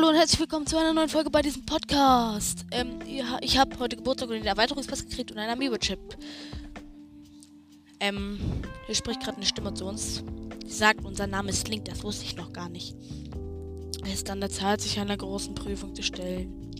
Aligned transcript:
Hallo 0.00 0.12
und 0.12 0.16
herzlich 0.16 0.40
willkommen 0.40 0.66
zu 0.66 0.78
einer 0.78 0.94
neuen 0.94 1.10
Folge 1.10 1.28
bei 1.28 1.42
diesem 1.42 1.66
Podcast. 1.66 2.64
Ähm, 2.70 3.00
ich 3.42 3.58
habe 3.58 3.78
heute 3.78 3.96
Geburtstag 3.96 4.30
und 4.30 4.36
den 4.36 4.46
Erweiterungspass 4.46 5.04
gekriegt 5.06 5.30
und 5.30 5.36
einen 5.36 5.50
Amiibo-Chip. 5.50 6.16
Ähm, 8.00 8.38
hier 8.86 8.94
spricht 8.94 9.20
gerade 9.22 9.36
eine 9.36 9.44
Stimme 9.44 9.74
zu 9.74 9.84
uns. 9.84 10.24
Sie 10.64 10.72
sagt, 10.72 11.04
unser 11.04 11.26
Name 11.26 11.50
ist 11.50 11.68
Link, 11.68 11.84
das 11.84 12.02
wusste 12.02 12.24
ich 12.24 12.34
noch 12.34 12.50
gar 12.54 12.70
nicht. 12.70 12.96
Es 14.04 14.14
ist 14.14 14.30
an 14.30 14.40
der 14.40 14.48
Zeit, 14.48 14.80
sich 14.80 14.98
einer 14.98 15.18
großen 15.18 15.54
Prüfung 15.54 15.94
zu 15.94 16.02
stellen. 16.02 16.72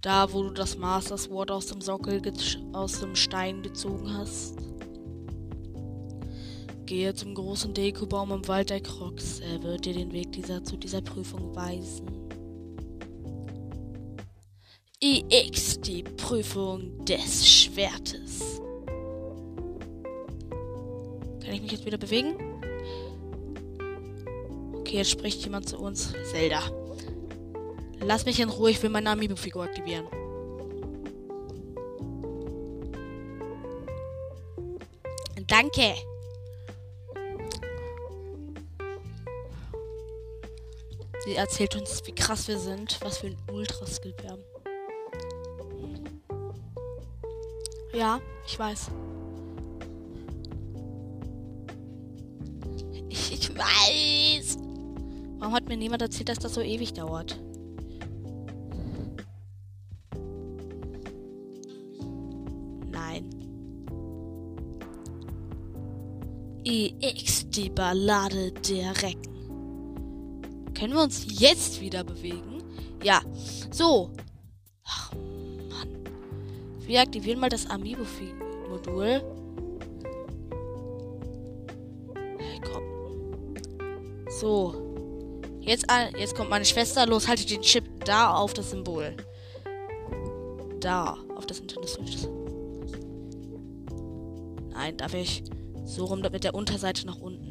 Da, 0.00 0.32
wo 0.32 0.42
du 0.42 0.50
das 0.50 0.76
Master 0.76 1.16
Sword 1.16 1.52
aus 1.52 1.66
dem 1.66 1.80
Sockel 1.80 2.20
aus 2.72 2.98
dem 2.98 3.14
Stein 3.14 3.62
gezogen 3.62 4.12
hast. 4.12 4.56
Gehe 6.90 7.14
zum 7.14 7.36
großen 7.36 7.72
Dekobaum 7.72 8.32
im 8.32 8.48
Wald 8.48 8.70
der 8.70 8.80
Crocs. 8.80 9.38
Er 9.38 9.62
wird 9.62 9.84
dir 9.84 9.94
den 9.94 10.12
Weg 10.12 10.32
dieser, 10.32 10.64
zu 10.64 10.76
dieser 10.76 11.00
Prüfung 11.00 11.54
weisen. 11.54 12.04
IX, 14.98 15.80
die 15.82 16.02
Prüfung 16.02 17.04
des 17.04 17.48
Schwertes. 17.48 18.60
Kann 21.44 21.52
ich 21.52 21.62
mich 21.62 21.70
jetzt 21.70 21.86
wieder 21.86 21.96
bewegen? 21.96 22.34
Okay, 24.80 24.96
jetzt 24.96 25.10
spricht 25.10 25.44
jemand 25.44 25.68
zu 25.68 25.78
uns. 25.78 26.12
Zelda. 26.32 26.60
Lass 28.00 28.26
mich 28.26 28.40
in 28.40 28.48
Ruhe, 28.48 28.72
ich 28.72 28.82
will 28.82 28.90
meine 28.90 29.10
Amiibo-Figur 29.10 29.62
aktivieren. 29.62 30.08
Danke. 35.46 35.94
Sie 41.24 41.34
erzählt 41.34 41.76
uns, 41.76 42.02
wie 42.06 42.14
krass 42.14 42.48
wir 42.48 42.58
sind, 42.58 42.98
was 43.02 43.18
für 43.18 43.26
ein 43.26 43.36
Ultra-Skill 43.52 44.14
wir 44.22 44.30
haben. 44.30 44.42
Ja, 47.92 48.20
ich 48.46 48.58
weiß. 48.58 48.90
Ich, 53.10 53.32
ich 53.32 53.50
weiß. 53.50 54.56
Warum 55.38 55.54
hat 55.54 55.68
mir 55.68 55.76
niemand 55.76 56.00
erzählt, 56.00 56.30
dass 56.30 56.38
das 56.38 56.54
so 56.54 56.62
ewig 56.62 56.94
dauert? 56.94 57.38
Nein. 62.90 63.28
EX, 66.64 67.50
die 67.50 67.68
Ballade 67.68 68.52
Recken. 69.02 69.29
Können 70.80 70.94
wir 70.94 71.02
uns 71.02 71.26
jetzt 71.38 71.82
wieder 71.82 72.02
bewegen? 72.04 72.62
Ja. 73.02 73.20
So. 73.70 74.10
Ach, 74.82 75.12
Mann. 75.12 76.08
Wir 76.86 77.02
aktivieren 77.02 77.38
mal 77.38 77.50
das 77.50 77.68
Amiibo-Modul. 77.68 79.22
Hey, 82.38 82.60
komm. 82.72 82.82
So. 84.40 84.74
Jetzt, 85.60 85.84
jetzt 86.16 86.34
kommt 86.34 86.48
meine 86.48 86.64
Schwester. 86.64 87.04
Los, 87.04 87.28
halte 87.28 87.44
den 87.44 87.60
Chip 87.60 87.84
da 88.06 88.32
auf 88.32 88.54
das 88.54 88.70
Symbol. 88.70 89.14
Da, 90.80 91.18
auf 91.36 91.44
das 91.44 91.58
Nintendo 91.58 91.86
Switch. 91.86 92.26
Nein, 94.70 94.96
darf 94.96 95.12
ich 95.12 95.44
so 95.84 96.06
rum 96.06 96.22
mit 96.22 96.42
der 96.42 96.54
Unterseite 96.54 97.06
nach 97.06 97.18
unten. 97.18 97.49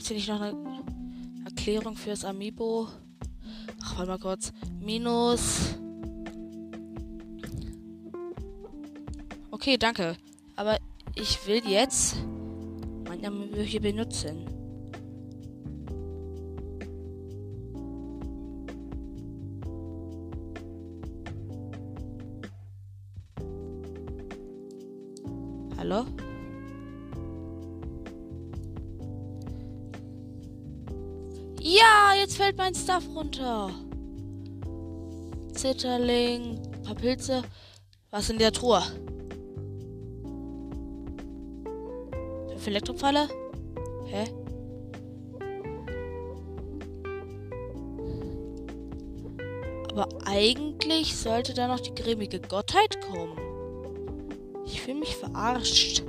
Gibt 0.00 0.10
es 0.10 0.16
hier 0.16 0.16
nicht 0.16 0.28
noch 0.30 0.40
eine 0.40 1.44
Erklärung 1.44 1.94
für 1.94 2.08
das 2.08 2.24
Amiibo? 2.24 2.88
Ach, 3.82 3.98
warte 3.98 4.10
mal 4.10 4.18
kurz. 4.18 4.50
Minus. 4.80 5.74
Okay, 9.50 9.76
danke. 9.76 10.16
Aber 10.56 10.78
ich 11.16 11.46
will 11.46 11.60
jetzt 11.68 12.16
mein 13.06 13.22
Amiibo 13.26 13.60
hier 13.60 13.82
benutzen. 13.82 14.46
Fällt 32.40 32.56
mein 32.56 32.74
Stuff 32.74 33.04
runter. 33.14 33.70
Zitterling, 35.52 36.58
ein 36.72 36.82
paar 36.82 36.94
Pilze. 36.94 37.42
Was 38.10 38.30
in 38.30 38.38
der 38.38 38.50
Truhe? 38.50 38.82
Fünf 42.48 42.66
Elektropfeile? 42.66 43.28
Hä? 44.06 44.24
Aber 49.90 50.08
eigentlich 50.24 51.14
sollte 51.14 51.52
da 51.52 51.68
noch 51.68 51.80
die 51.80 51.94
grimmige 51.94 52.40
Gottheit 52.40 53.02
kommen. 53.02 53.36
Ich 54.64 54.80
fühle 54.80 55.00
mich 55.00 55.14
verarscht. 55.14 56.04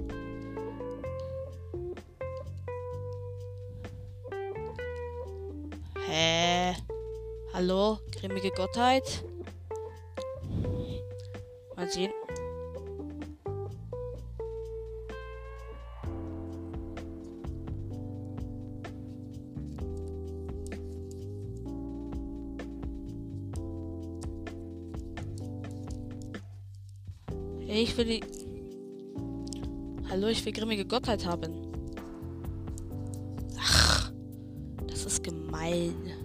Hallo? 7.61 7.99
Grimmige 8.19 8.49
Gottheit? 8.49 9.23
Mal 11.75 11.91
sehen. 11.91 12.11
Ich 27.67 27.95
will 27.95 28.05
die. 28.05 28.21
Hallo, 30.09 30.29
ich 30.29 30.43
will 30.43 30.51
grimmige 30.51 30.83
Gottheit 30.83 31.27
haben. 31.27 31.71
gemein. 35.21 36.20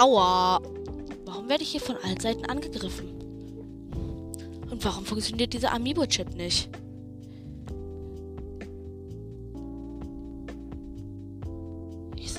Aua! 0.00 0.60
Warum 1.26 1.48
werde 1.48 1.62
ich 1.62 1.70
hier 1.70 1.80
von 1.80 1.96
allen 1.98 2.18
Seiten 2.18 2.46
angegriffen? 2.46 3.08
Und 4.70 4.84
warum 4.84 5.04
funktioniert 5.04 5.52
dieser 5.52 5.72
Amiibo-Chip 5.72 6.34
nicht? 6.34 6.70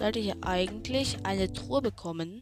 sollte 0.01 0.19
hier 0.19 0.37
eigentlich 0.41 1.23
eine 1.23 1.53
Truhe 1.53 1.79
bekommen. 1.79 2.41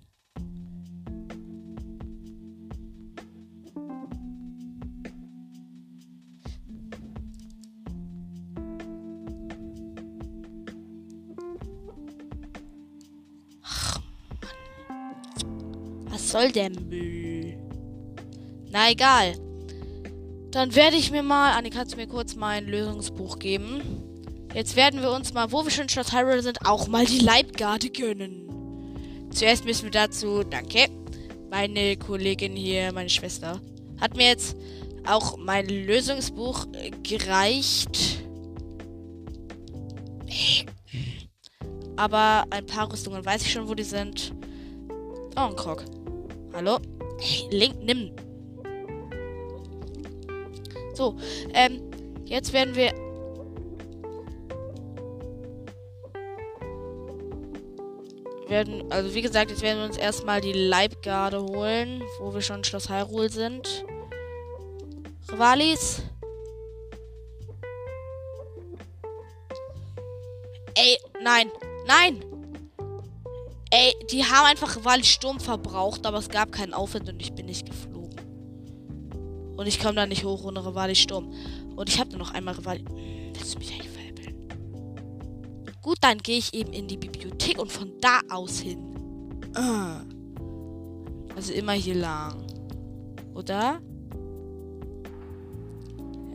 Soll 16.39 16.51
der 16.51 16.69
Müll? 16.69 17.57
Na 18.71 18.91
egal. 18.91 19.33
Dann 20.51 20.74
werde 20.74 20.95
ich 20.95 21.12
mir 21.12 21.21
mal, 21.21 21.51
Annika, 21.57 21.80
kannst 21.80 21.94
du 21.94 21.97
mir 21.97 22.07
kurz 22.07 22.36
mein 22.36 22.65
Lösungsbuch 22.65 23.39
geben? 23.39 23.81
Jetzt 24.53 24.75
werden 24.75 25.01
wir 25.01 25.12
uns 25.12 25.33
mal, 25.33 25.51
wo 25.51 25.63
wir 25.63 25.71
schon 25.71 25.83
in 25.83 25.89
Schloss 25.89 26.13
Hyrule 26.13 26.41
sind, 26.41 26.65
auch 26.65 26.88
mal 26.88 27.06
die 27.06 27.19
Leibgarde 27.19 27.89
gönnen. 27.89 29.30
Zuerst 29.31 29.65
müssen 29.65 29.83
wir 29.83 29.91
dazu, 29.91 30.44
danke, 30.44 30.88
meine 31.51 31.97
Kollegin 31.97 32.56
hier, 32.56 32.94
meine 32.94 33.09
Schwester, 33.09 33.59
hat 34.00 34.15
mir 34.15 34.27
jetzt 34.27 34.56
auch 35.06 35.38
mein 35.38 35.68
Lösungsbuch 35.68 36.68
gereicht. 37.03 38.24
Aber 41.97 42.45
ein 42.50 42.65
paar 42.65 42.92
Rüstungen 42.92 43.25
weiß 43.25 43.42
ich 43.42 43.51
schon, 43.51 43.68
wo 43.68 43.75
die 43.75 43.83
sind. 43.83 44.33
Oh, 45.35 45.42
ein 45.42 45.56
Krog. 45.56 45.83
Hallo? 46.53 46.79
Link, 47.51 47.75
nimm. 47.83 48.11
So, 50.93 51.15
ähm, 51.53 51.81
jetzt 52.25 52.51
werden 52.53 52.75
wir 52.75 52.93
werden, 58.49 58.91
also 58.91 59.13
wie 59.13 59.21
gesagt, 59.21 59.51
jetzt 59.51 59.61
werden 59.61 59.79
wir 59.79 59.85
uns 59.85 59.97
erstmal 59.97 60.41
die 60.41 60.53
Leibgarde 60.53 61.41
holen, 61.41 62.03
wo 62.19 62.33
wir 62.33 62.41
schon 62.41 62.63
Schloss 62.63 62.89
Hyrule 62.89 63.29
sind. 63.29 63.85
Rivalis. 65.31 66.01
Ey, 70.75 70.97
nein, 71.21 71.51
nein! 71.85 72.28
Ey, 73.71 73.94
die 74.12 74.24
haben 74.24 74.45
einfach 74.45 74.75
Rivalis 74.75 75.07
Sturm 75.07 75.39
verbraucht, 75.39 76.06
aber 76.06 76.18
es 76.18 76.30
gab 76.30 76.51
keinen 76.51 76.74
Aufwind 76.74 77.07
und 77.10 77.21
ich 77.21 77.33
bin 77.33 77.45
nicht 77.45 77.68
geflogen. 77.68 78.19
Und 79.56 79.68
ich 79.68 79.80
komme 79.80 79.95
da 79.95 80.06
nicht 80.06 80.24
hoch 80.24 80.44
ohne 80.44 80.66
Rivalis 80.66 81.00
Sturm. 81.00 81.31
Und 81.75 81.89
ich 81.89 82.00
habe 82.00 82.10
nur 82.10 82.19
noch 82.19 82.33
einmal 82.33 82.56
Rivalis. 82.56 82.83
Hm, 82.88 83.31
willst 83.33 83.56
du 83.56 83.60
mich 83.60 83.74
eigentlich 83.74 83.89
Gut, 85.81 85.98
dann 86.01 86.18
gehe 86.18 86.38
ich 86.38 86.54
eben 86.54 86.74
in 86.74 86.88
die 86.88 86.98
Bibliothek 86.98 87.57
und 87.57 87.71
von 87.71 87.92
da 88.01 88.19
aus 88.30 88.60
hin. 88.60 88.77
Ah. 89.56 90.01
Also 91.36 91.54
immer 91.54 91.71
hier 91.71 91.95
lang. 91.95 92.45
Oder? 93.33 93.81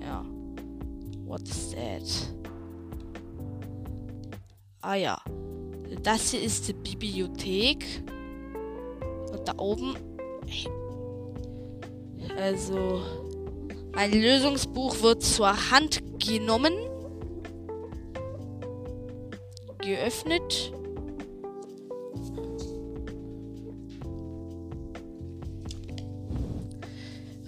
Ja. 0.01 0.25
What 1.25 1.43
is 1.43 1.71
that? 1.71 2.35
Ah 4.81 4.95
ja. 4.95 5.24
Das 6.03 6.31
hier 6.31 6.43
ist 6.43 6.69
die 6.69 6.73
Bibliothek. 6.73 7.85
Und 9.33 9.47
da 9.47 9.55
oben. 9.59 9.95
Also. 12.37 13.03
Mein 13.95 14.13
Lösungsbuch 14.13 15.03
wird 15.03 15.23
zur 15.23 15.71
Hand 15.71 16.03
genommen 16.19 16.73
geöffnet. 19.79 20.73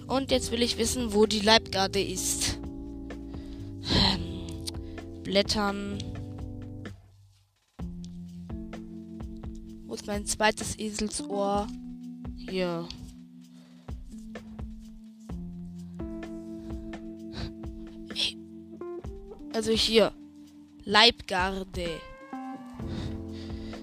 Und 0.07 0.31
jetzt 0.31 0.51
will 0.51 0.61
ich 0.61 0.77
wissen, 0.77 1.13
wo 1.13 1.25
die 1.25 1.41
Leibgarde 1.41 2.01
ist. 2.01 2.59
Ähm, 3.91 4.63
Blättern. 5.23 5.97
Mein 10.07 10.25
zweites 10.25 10.77
Eselsohr? 10.79 11.67
Hier. 12.35 12.87
Also 19.53 19.71
hier. 19.71 20.11
Leibgarde. 20.85 21.89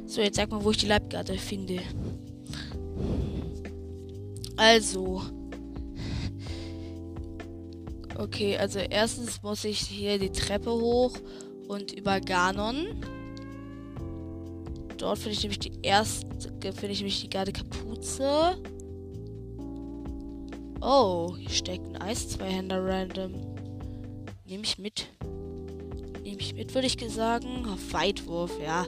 So, 0.06 0.20
jetzt 0.20 0.36
sag 0.36 0.50
mal, 0.50 0.64
wo 0.64 0.70
ich 0.70 0.78
die 0.78 0.86
Leibgarde 0.86 1.36
finde. 1.36 1.80
Also. 4.56 5.22
Okay, 8.16 8.56
also 8.56 8.78
erstens 8.78 9.42
muss 9.42 9.64
ich 9.64 9.80
hier 9.80 10.18
die 10.18 10.30
Treppe 10.30 10.70
hoch 10.70 11.18
und 11.66 11.92
über 11.92 12.20
Ganon. 12.20 12.86
Dort 14.98 15.18
finde 15.18 15.32
ich 15.32 15.42
nämlich 15.42 15.58
die 15.58 15.80
erste, 15.82 16.28
finde 16.60 16.88
ich 16.88 16.98
nämlich 16.98 17.20
die 17.20 17.30
Garde 17.30 17.52
Kapuze. 17.52 18.56
Oh, 20.80 21.34
hier 21.36 21.50
steckt 21.50 21.86
ein 21.86 22.00
Eis-Zweihänder 22.00 22.84
random. 22.84 23.32
Nehme 24.46 24.62
ich 24.62 24.78
mit 24.78 25.08
nehme 26.34 26.40
ich 26.40 26.54
mit, 26.54 26.74
würde 26.74 26.86
ich 26.86 26.96
sagen. 27.12 27.64
Weitwurf, 27.90 28.58
ja. 28.60 28.86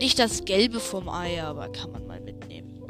Nicht 0.00 0.18
das 0.18 0.44
Gelbe 0.44 0.80
vom 0.80 1.08
Ei, 1.08 1.42
aber 1.42 1.68
kann 1.68 1.92
man 1.92 2.06
mal 2.06 2.20
mitnehmen. 2.20 2.82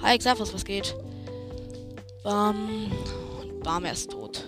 Hi, 0.00 0.18
Xaphos, 0.18 0.54
was 0.54 0.64
geht? 0.64 0.94
Bam. 2.22 2.90
Und 3.42 3.60
Bam, 3.62 3.84
er 3.84 3.92
ist 3.92 4.10
tot. 4.10 4.43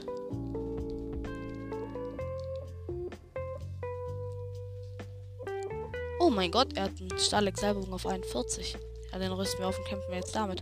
Oh 6.26 6.31
mein 6.31 6.50
Gott, 6.50 6.76
er 6.76 6.84
hat 6.84 7.00
einen 7.00 7.17
Stahlexalbogen 7.20 7.94
auf 7.94 8.05
41. 8.05 8.76
Ja, 9.12 9.19
den 9.20 9.31
rüsten 9.31 9.61
wir 9.61 9.69
auf 9.69 9.78
und 9.78 9.87
kämpfen 9.87 10.08
wir 10.08 10.17
jetzt 10.17 10.34
damit. 10.34 10.61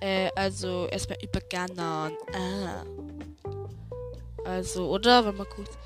Äh, 0.00 0.30
also 0.36 0.86
erstmal 0.86 1.18
über 1.20 1.40
Ganon. 1.40 2.12
Ah. 2.32 2.84
Also, 4.44 4.88
oder? 4.88 5.26
Wenn 5.26 5.36
man 5.36 5.48
guckt. 5.48 5.76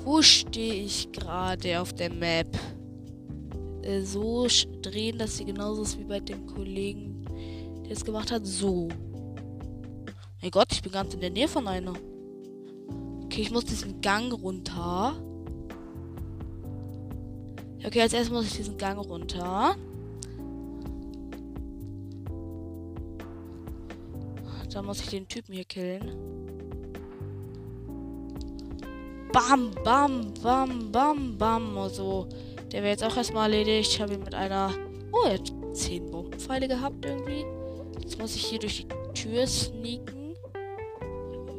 Wo 0.00 0.20
stehe 0.20 0.74
ich 0.74 1.10
gerade 1.12 1.80
auf 1.80 1.94
der 1.94 2.10
Map? 2.10 2.54
Äh, 3.80 4.02
so 4.02 4.46
drehen, 4.82 5.16
dass 5.16 5.38
sie 5.38 5.46
genauso 5.46 5.80
ist 5.80 5.98
wie 5.98 6.04
bei 6.04 6.20
dem 6.20 6.44
Kollegen, 6.44 7.24
der 7.86 7.92
es 7.92 8.04
gemacht 8.04 8.30
hat. 8.30 8.44
So. 8.44 8.88
Mein 10.42 10.50
Gott, 10.50 10.70
ich 10.72 10.82
bin 10.82 10.92
ganz 10.92 11.14
in 11.14 11.20
der 11.20 11.30
Nähe 11.30 11.48
von 11.48 11.66
einer. 11.66 11.94
Okay, 13.24 13.40
ich 13.40 13.50
muss 13.50 13.64
diesen 13.64 14.02
Gang 14.02 14.30
runter. 14.30 15.16
Okay, 17.86 18.00
als 18.00 18.12
erstes 18.12 18.32
muss 18.32 18.46
ich 18.46 18.56
diesen 18.56 18.78
Gang 18.78 18.98
runter. 18.98 19.76
Dann 24.74 24.86
muss 24.86 25.00
ich 25.00 25.08
den 25.08 25.28
Typen 25.28 25.54
hier 25.54 25.64
killen. 25.64 26.10
Bam, 29.32 29.70
bam, 29.84 30.34
bam, 30.42 30.90
bam, 30.90 31.38
bam. 31.38 31.78
Also, 31.78 32.26
der 32.72 32.82
wäre 32.82 32.90
jetzt 32.90 33.04
auch 33.04 33.16
erstmal 33.16 33.52
erledigt. 33.52 33.92
Ich 33.92 34.00
habe 34.00 34.14
ihn 34.14 34.24
mit 34.24 34.34
einer. 34.34 34.72
Oh, 35.12 35.26
er 35.26 35.34
hat 35.34 35.52
10 35.74 36.10
Bombenpfeile 36.10 36.66
gehabt 36.66 37.04
irgendwie. 37.04 37.44
Jetzt 38.02 38.18
muss 38.18 38.34
ich 38.34 38.44
hier 38.46 38.58
durch 38.58 38.84
die 38.84 39.12
Tür 39.14 39.46
sneaken. 39.46 40.34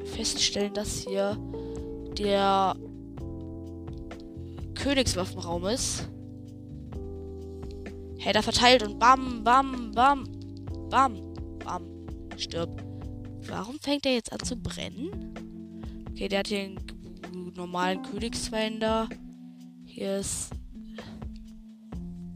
Feststellen, 0.03 0.73
dass 0.73 1.05
hier 1.07 1.37
der 2.17 2.75
Königswaffenraum 4.75 5.67
ist. 5.67 6.09
Hey, 8.25 8.33
da 8.33 8.41
verteilt 8.41 8.81
und 8.81 8.97
bam, 8.97 9.43
bam, 9.43 9.91
bam, 9.91 10.23
bam, 10.89 11.33
bam. 11.59 11.85
Stirb. 12.37 12.83
Warum 13.47 13.77
fängt 13.79 14.03
er 14.07 14.15
jetzt 14.15 14.33
an 14.33 14.39
zu 14.39 14.55
brennen? 14.55 15.31
Okay, 16.09 16.27
der 16.27 16.39
hat 16.39 16.47
hier 16.47 16.61
einen 16.61 17.53
normalen 17.55 18.01
Königswein 18.01 18.79
da. 18.79 19.07
Hier 19.85 20.17
ist 20.17 20.49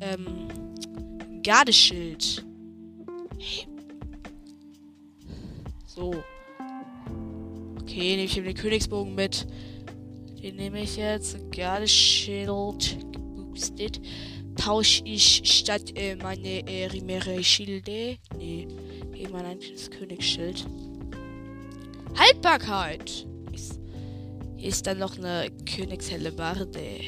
ähm, 0.02 0.48
Gardeschild. 1.42 2.46
Hey. 3.40 3.66
So. 5.88 6.24
Okay, 7.82 8.16
nehme 8.16 8.26
ich 8.26 8.38
eben 8.38 8.46
den 8.46 8.56
Königsbogen 8.56 9.16
mit. 9.16 9.48
Den 10.44 10.56
nehme 10.56 10.84
ich 10.84 10.98
jetzt. 10.98 11.36
Gardeschild 11.52 12.96
geboostet. 13.12 14.00
Tausche 14.60 15.04
ich 15.06 15.42
statt 15.46 15.94
äh, 15.96 16.18
meine 16.18 16.68
äh, 16.68 16.88
Rimere 16.88 17.42
Schilde. 17.42 18.18
Nee, 18.38 18.68
mein 19.32 19.46
eigenes 19.46 19.90
Königsschild. 19.90 20.66
Haltbarkeit! 22.18 23.26
Hier 24.58 24.70
ist 24.70 24.86
dann 24.86 24.98
noch 25.00 25.18
eine 25.18 25.50
Königshellebarde. 25.66 27.00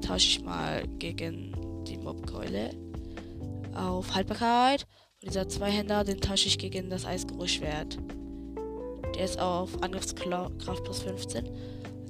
Tausche 0.00 0.28
ich 0.28 0.42
mal 0.42 0.88
gegen 0.98 1.84
die 1.86 1.98
Mobkeule. 1.98 2.70
Auf 3.74 4.14
Haltbarkeit. 4.14 4.86
Und 5.22 5.28
dieser 5.28 5.46
Zweihänder, 5.50 6.04
den 6.04 6.22
tausche 6.22 6.48
ich 6.48 6.56
gegen 6.56 6.88
das 6.88 7.04
Eisgeruchschwert. 7.04 7.98
Der 9.14 9.24
ist 9.26 9.38
auf 9.38 9.82
Angriffskraft 9.82 10.84
plus 10.84 11.00
15. 11.02 11.50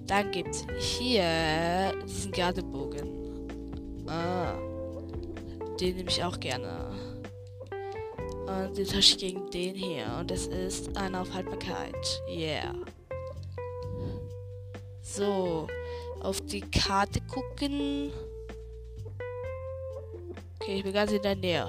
Dann 0.06 0.30
gibt 0.30 0.50
es 0.50 0.64
hier 0.78 1.92
diesen 2.06 2.30
Gardebogen. 2.30 3.25
Ah. 4.06 4.54
Den 5.80 5.96
nehme 5.96 6.10
ich 6.10 6.22
auch 6.22 6.38
gerne. 6.40 6.90
Und 8.46 8.76
den 8.76 8.86
tausche 8.86 8.98
ich 8.98 9.18
gegen 9.18 9.50
den 9.50 9.75
hier. 9.75 10.06
Und 10.20 10.30
das 10.30 10.46
ist 10.46 10.96
einer 10.96 11.22
auf 11.22 11.32
Haltbarkeit. 11.32 12.22
Yeah. 12.28 12.75
So, 15.02 15.66
auf 16.20 16.40
die 16.42 16.60
Karte 16.60 17.20
gucken. 17.22 18.10
Okay, 20.60 20.76
ich 20.76 20.84
bin 20.84 20.92
ganz 20.92 21.12
in 21.12 21.22
der 21.22 21.36
Nähe. 21.36 21.68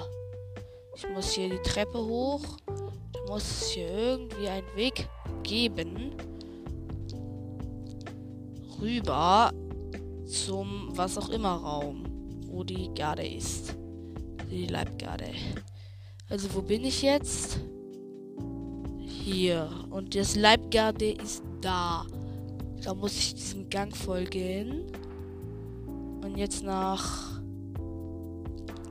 Ich 0.96 1.08
muss 1.10 1.32
hier 1.32 1.48
die 1.48 1.62
Treppe 1.62 1.98
hoch. 1.98 2.42
Da 2.66 3.20
muss 3.28 3.42
es 3.42 3.68
hier 3.70 3.88
irgendwie 3.90 4.48
einen 4.48 4.76
Weg 4.76 5.08
geben. 5.42 6.16
rüber 8.80 9.52
zum 10.26 10.90
was 10.96 11.18
auch 11.18 11.28
immer 11.30 11.54
Raum, 11.56 12.04
wo 12.48 12.64
die 12.64 12.90
Garde 12.94 13.26
ist. 13.26 13.76
Die 14.50 14.66
Leibgarde. 14.66 15.26
Also 16.28 16.52
wo 16.54 16.62
bin 16.62 16.84
ich 16.84 17.02
jetzt? 17.02 17.60
Hier. 19.00 19.68
Und 19.90 20.14
das 20.14 20.36
Leibgarde 20.36 21.12
ist 21.12 21.42
da. 21.60 22.04
Da 22.82 22.94
muss 22.94 23.16
ich 23.18 23.34
diesem 23.34 23.68
Gang 23.70 23.94
folgen. 23.94 24.86
Und 26.22 26.36
jetzt 26.36 26.62
nach 26.62 27.40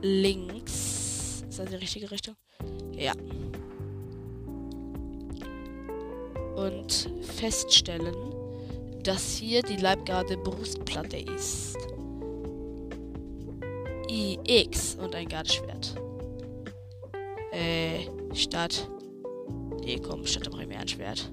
links. 0.02 1.44
Ist 1.48 1.58
das 1.58 1.70
die 1.70 1.76
richtige 1.76 2.10
Richtung? 2.10 2.34
Ja. 2.92 3.12
Und 6.56 7.10
feststellen, 7.22 8.16
dass 9.04 9.36
hier 9.36 9.62
die 9.62 9.76
Leibgarde 9.76 10.36
Brustplatte 10.36 11.18
ist. 11.18 11.76
IX 14.08 14.94
und 14.96 15.14
ein 15.14 15.28
Gardeschwert. 15.28 15.94
Äh, 17.52 18.00
statt. 18.34 18.88
Nee, 19.80 19.98
komm, 19.98 20.26
statt 20.26 20.46
dem 20.46 20.52
Primärschwert. 20.52 21.30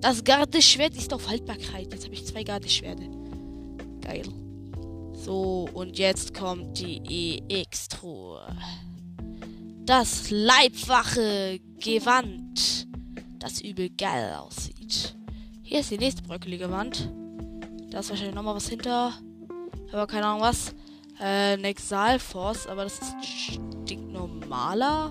Das 0.00 0.22
Gardeschwert 0.22 0.96
ist 0.96 1.12
auf 1.12 1.28
Haltbarkeit. 1.28 1.92
Jetzt 1.92 2.04
habe 2.04 2.14
ich 2.14 2.24
zwei 2.24 2.44
Gardeschwerte. 2.44 3.08
Geil. 4.00 4.24
So, 5.12 5.68
und 5.72 5.98
jetzt 5.98 6.34
kommt 6.34 6.78
die 6.78 7.42
EX-Truhe. 7.48 8.40
Das 9.84 10.30
Leibwache 10.30 11.60
Gewand. 11.80 12.86
Das 13.38 13.60
übel 13.60 13.90
geil 13.90 14.34
aussieht. 14.34 15.16
Hier 15.62 15.80
ist 15.80 15.90
die 15.90 15.98
nächste 15.98 16.22
bröckelige 16.22 16.70
Wand. 16.70 17.12
Da 17.90 18.00
ist 18.00 18.10
wahrscheinlich 18.10 18.34
nochmal 18.34 18.54
was 18.54 18.68
hinter. 18.68 19.12
Aber 19.96 20.06
keine 20.06 20.26
Ahnung 20.26 20.42
was. 20.42 20.74
Äh, 21.18 21.54
ein 21.54 21.64
Exalforce, 21.64 22.66
aber 22.66 22.84
das 22.84 22.98
ist 22.98 23.14
stinknormaler. 23.24 25.10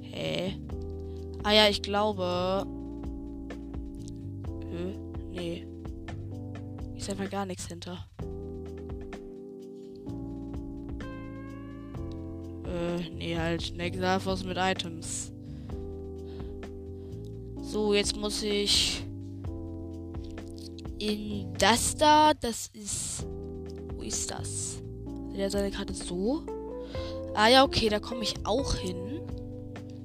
Hä? 0.00 0.56
Ah 1.42 1.50
ja, 1.50 1.68
ich 1.68 1.82
glaube. 1.82 2.64
Hä? 4.70 4.96
Nee. 5.32 5.66
Ist 6.96 7.10
einfach 7.10 7.28
gar 7.28 7.44
nichts 7.44 7.66
hinter. 7.66 8.06
Äh, 12.64 13.10
nee, 13.10 13.36
halt 13.36 13.72
ein 13.74 13.80
Exalforce 13.80 14.44
mit 14.44 14.56
Items. 14.56 15.32
So, 17.60 17.92
jetzt 17.92 18.16
muss 18.16 18.40
ich 18.44 19.01
in 21.02 21.52
das 21.58 21.96
da. 21.96 22.32
Das 22.34 22.70
ist. 22.72 23.26
Wo 23.94 24.02
ist 24.02 24.30
das? 24.30 24.82
Der 25.36 25.50
seine 25.50 25.70
Karte 25.70 25.94
so. 25.94 26.42
Ah 27.34 27.48
ja, 27.48 27.64
okay, 27.64 27.88
da 27.88 27.98
komme 27.98 28.22
ich 28.22 28.34
auch 28.44 28.74
hin. 28.74 29.20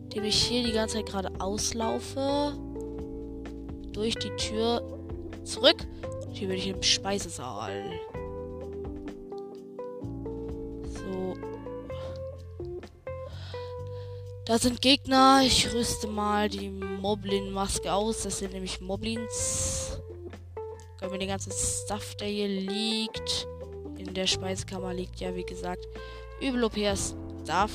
Indem 0.03 0.23
ich 0.23 0.41
hier 0.41 0.63
die 0.63 0.71
ganze 0.71 0.95
Zeit 0.95 1.05
gerade 1.07 1.29
auslaufe. 1.39 2.53
Durch 3.91 4.15
die 4.15 4.35
Tür 4.37 4.81
zurück. 5.43 5.85
Hier 6.31 6.47
bin 6.47 6.57
ich 6.57 6.67
im 6.67 6.81
Speisesaal. 6.81 7.83
So. 10.85 11.33
Da 14.45 14.57
sind 14.57 14.81
Gegner. 14.81 15.41
Ich 15.43 15.73
rüste 15.73 16.07
mal 16.07 16.47
die 16.47 16.69
Moblin-Maske 16.69 17.91
aus. 17.91 18.23
Das 18.23 18.39
sind 18.39 18.53
nämlich 18.53 18.79
Moblins. 18.81 19.96
Können 21.07 21.21
wir 21.21 21.25
den 21.25 21.29
ganzen 21.29 21.53
Stuff, 21.53 22.15
der 22.15 22.27
hier 22.27 22.49
liegt. 22.49 23.47
In 23.97 24.13
der 24.13 24.27
Speisekammer 24.27 24.93
liegt 24.93 25.21
ja, 25.21 25.33
wie 25.33 25.45
gesagt, 25.45 25.87
übel 26.41 26.65
OP 26.65 26.73
Stuff. 26.73 27.71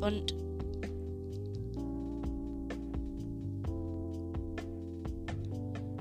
Und 0.00 0.34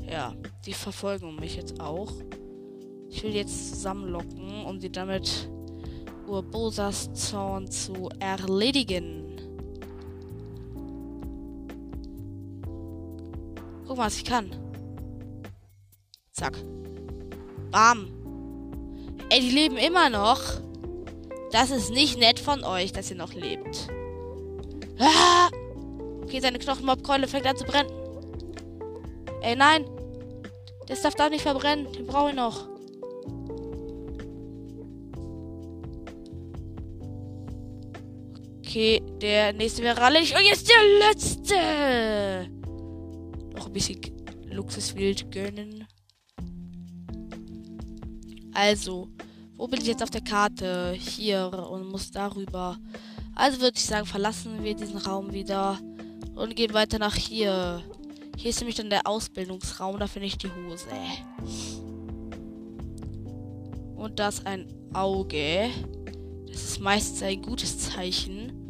ja, 0.10 0.34
die 0.66 0.72
verfolgen 0.72 1.36
mich 1.36 1.58
jetzt 1.58 1.82
auch. 1.82 2.14
Ich 3.10 3.22
will 3.24 3.36
jetzt 3.36 3.72
zusammenlocken, 3.74 4.64
um 4.66 4.80
sie 4.80 4.94
damit 4.94 5.50
Urbosas 6.26 7.12
Zorn 7.12 7.70
zu 7.70 8.08
erledigen. 8.20 9.21
Guck 13.92 13.98
mal, 13.98 14.06
was 14.06 14.16
ich 14.16 14.24
kann. 14.24 14.50
Zack. 16.32 16.58
Bam. 17.72 18.08
Ey, 19.30 19.42
die 19.42 19.50
leben 19.50 19.76
immer 19.76 20.10
noch. 20.10 20.40
Das 21.52 21.72
ist 21.72 21.92
nicht 21.92 22.18
nett 22.18 22.40
von 22.40 22.64
euch, 22.64 22.94
dass 22.94 23.12
ihr 23.12 23.18
noch 23.18 23.34
lebt. 23.34 23.90
Ah! 24.98 25.50
Okay, 26.24 26.40
seine 26.40 26.58
Knochenmobkeule 26.58 27.28
fängt 27.28 27.46
an 27.46 27.58
zu 27.58 27.66
brennen. 27.66 27.92
Ey, 29.42 29.58
nein. 29.58 29.84
Das 30.88 31.02
darf 31.02 31.16
da 31.16 31.28
nicht 31.28 31.42
verbrennen. 31.42 31.92
Den 31.92 32.08
brauche 32.08 32.30
ich 32.30 32.36
noch. 32.38 32.70
Okay, 38.60 39.04
der 39.22 39.52
nächste 39.52 39.84
wäre 39.84 40.00
rallig. 40.00 40.34
Und 40.34 40.46
jetzt 40.46 40.70
der 40.70 41.10
letzte 41.10 42.61
ein 43.68 43.74
bisschen 43.74 44.00
Luxuswild 44.46 45.32
gönnen. 45.32 45.88
Also, 48.54 49.10
wo 49.56 49.68
bin 49.68 49.80
ich 49.80 49.88
jetzt 49.88 50.04
auf 50.04 50.10
der 50.10 50.24
Karte? 50.24 50.94
Hier 50.94 51.52
und 51.70 51.88
muss 51.88 52.12
darüber. 52.12 52.78
Also 53.36 53.62
würde 53.62 53.78
ich 53.78 53.86
sagen, 53.86 54.06
verlassen 54.06 54.64
wir 54.64 54.76
diesen 54.76 54.98
Raum 54.98 55.32
wieder 55.32 55.80
und 56.36 56.56
gehen 56.56 56.74
weiter 56.74 57.00
nach 57.00 57.16
hier. 57.16 57.84
Hier 58.38 58.50
ist 58.50 58.60
nämlich 58.60 58.76
dann 58.76 58.90
der 58.90 59.06
Ausbildungsraum, 59.06 60.00
da 60.00 60.08
finde 60.08 60.28
ich 60.28 60.38
die 60.38 60.50
Hose. 60.50 60.88
Und 63.96 64.20
das 64.20 64.46
ein 64.46 64.68
Auge. 64.94 65.70
Das 66.48 66.64
ist 66.64 66.80
meistens 66.80 67.22
ein 67.24 67.42
gutes 67.42 67.78
Zeichen. 67.78 68.61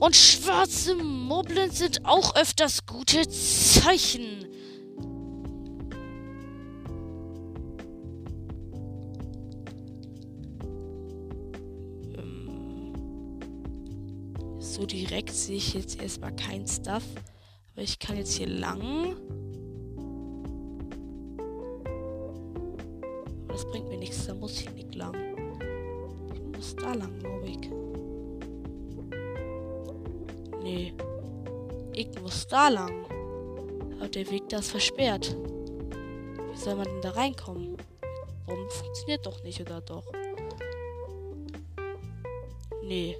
Und 0.00 0.14
schwarze 0.14 0.94
Moblins 0.94 1.78
sind 1.78 2.04
auch 2.04 2.36
öfters 2.36 2.86
gute 2.86 3.28
Zeichen. 3.28 4.46
Ähm, 12.16 12.92
so 14.60 14.86
direkt 14.86 15.32
sehe 15.32 15.56
ich 15.56 15.74
jetzt 15.74 16.00
erstmal 16.00 16.34
kein 16.36 16.64
Stuff. 16.66 17.02
Aber 17.72 17.82
ich 17.82 17.98
kann 17.98 18.16
jetzt 18.16 18.34
hier 18.34 18.48
lang. 18.48 19.16
Aber 23.44 23.52
das 23.52 23.64
bringt 23.66 23.88
mir 23.88 23.98
nichts, 23.98 24.26
da 24.26 24.34
muss 24.34 24.60
ich 24.60 24.70
nicht 24.74 24.94
lang. 24.94 25.16
Ich 26.32 26.56
muss 26.56 26.76
da 26.76 26.94
lang, 26.94 27.18
glaube 27.18 27.48
ich. 27.48 27.87
Nee. 30.68 30.92
Ich 31.94 32.08
muss 32.20 32.46
da 32.46 32.68
lang. 32.68 33.06
Aber 33.96 34.08
der 34.08 34.30
Weg 34.30 34.50
da 34.50 34.58
ist 34.58 34.70
versperrt. 34.70 35.34
Wie 36.50 36.56
soll 36.56 36.76
man 36.76 36.84
denn 36.84 37.00
da 37.00 37.10
reinkommen? 37.10 37.76
Warum 38.46 38.68
funktioniert 38.68 39.24
doch 39.24 39.42
nicht, 39.42 39.60
oder 39.62 39.80
doch? 39.80 40.04
Nee. 42.82 43.16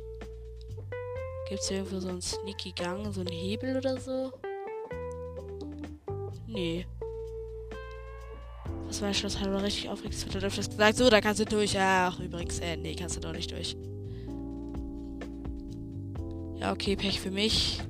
Gibt's 1.49 1.69
hier 1.69 1.79
irgendwo 1.79 2.01
so 2.01 2.09
einen 2.09 2.21
sneaky 2.21 2.73
Gang, 2.73 3.11
so 3.13 3.21
einen 3.21 3.33
Hebel 3.33 3.79
oder 3.79 3.99
so? 3.99 4.31
Nee. 6.47 6.87
Das 8.87 9.01
war 9.01 9.15
schon 9.15 9.41
halber 9.41 9.63
richtig 9.63 9.89
aufregend. 9.89 10.27
Hat 10.27 10.35
er 10.35 10.49
öfters 10.49 10.69
gesagt, 10.69 10.97
so, 10.99 11.09
da 11.09 11.23
kannst 11.23 11.41
du 11.41 11.47
durch. 11.47 11.79
Ach, 11.79 12.21
übrigens, 12.21 12.59
äh, 12.61 12.77
nee, 12.77 12.95
kannst 12.95 13.17
du 13.17 13.21
doch 13.21 13.33
nicht 13.33 13.51
durch. 13.51 13.75
Okay, 16.71 16.97
Pech 16.97 17.19
für 17.19 17.31
mich. 17.31 17.81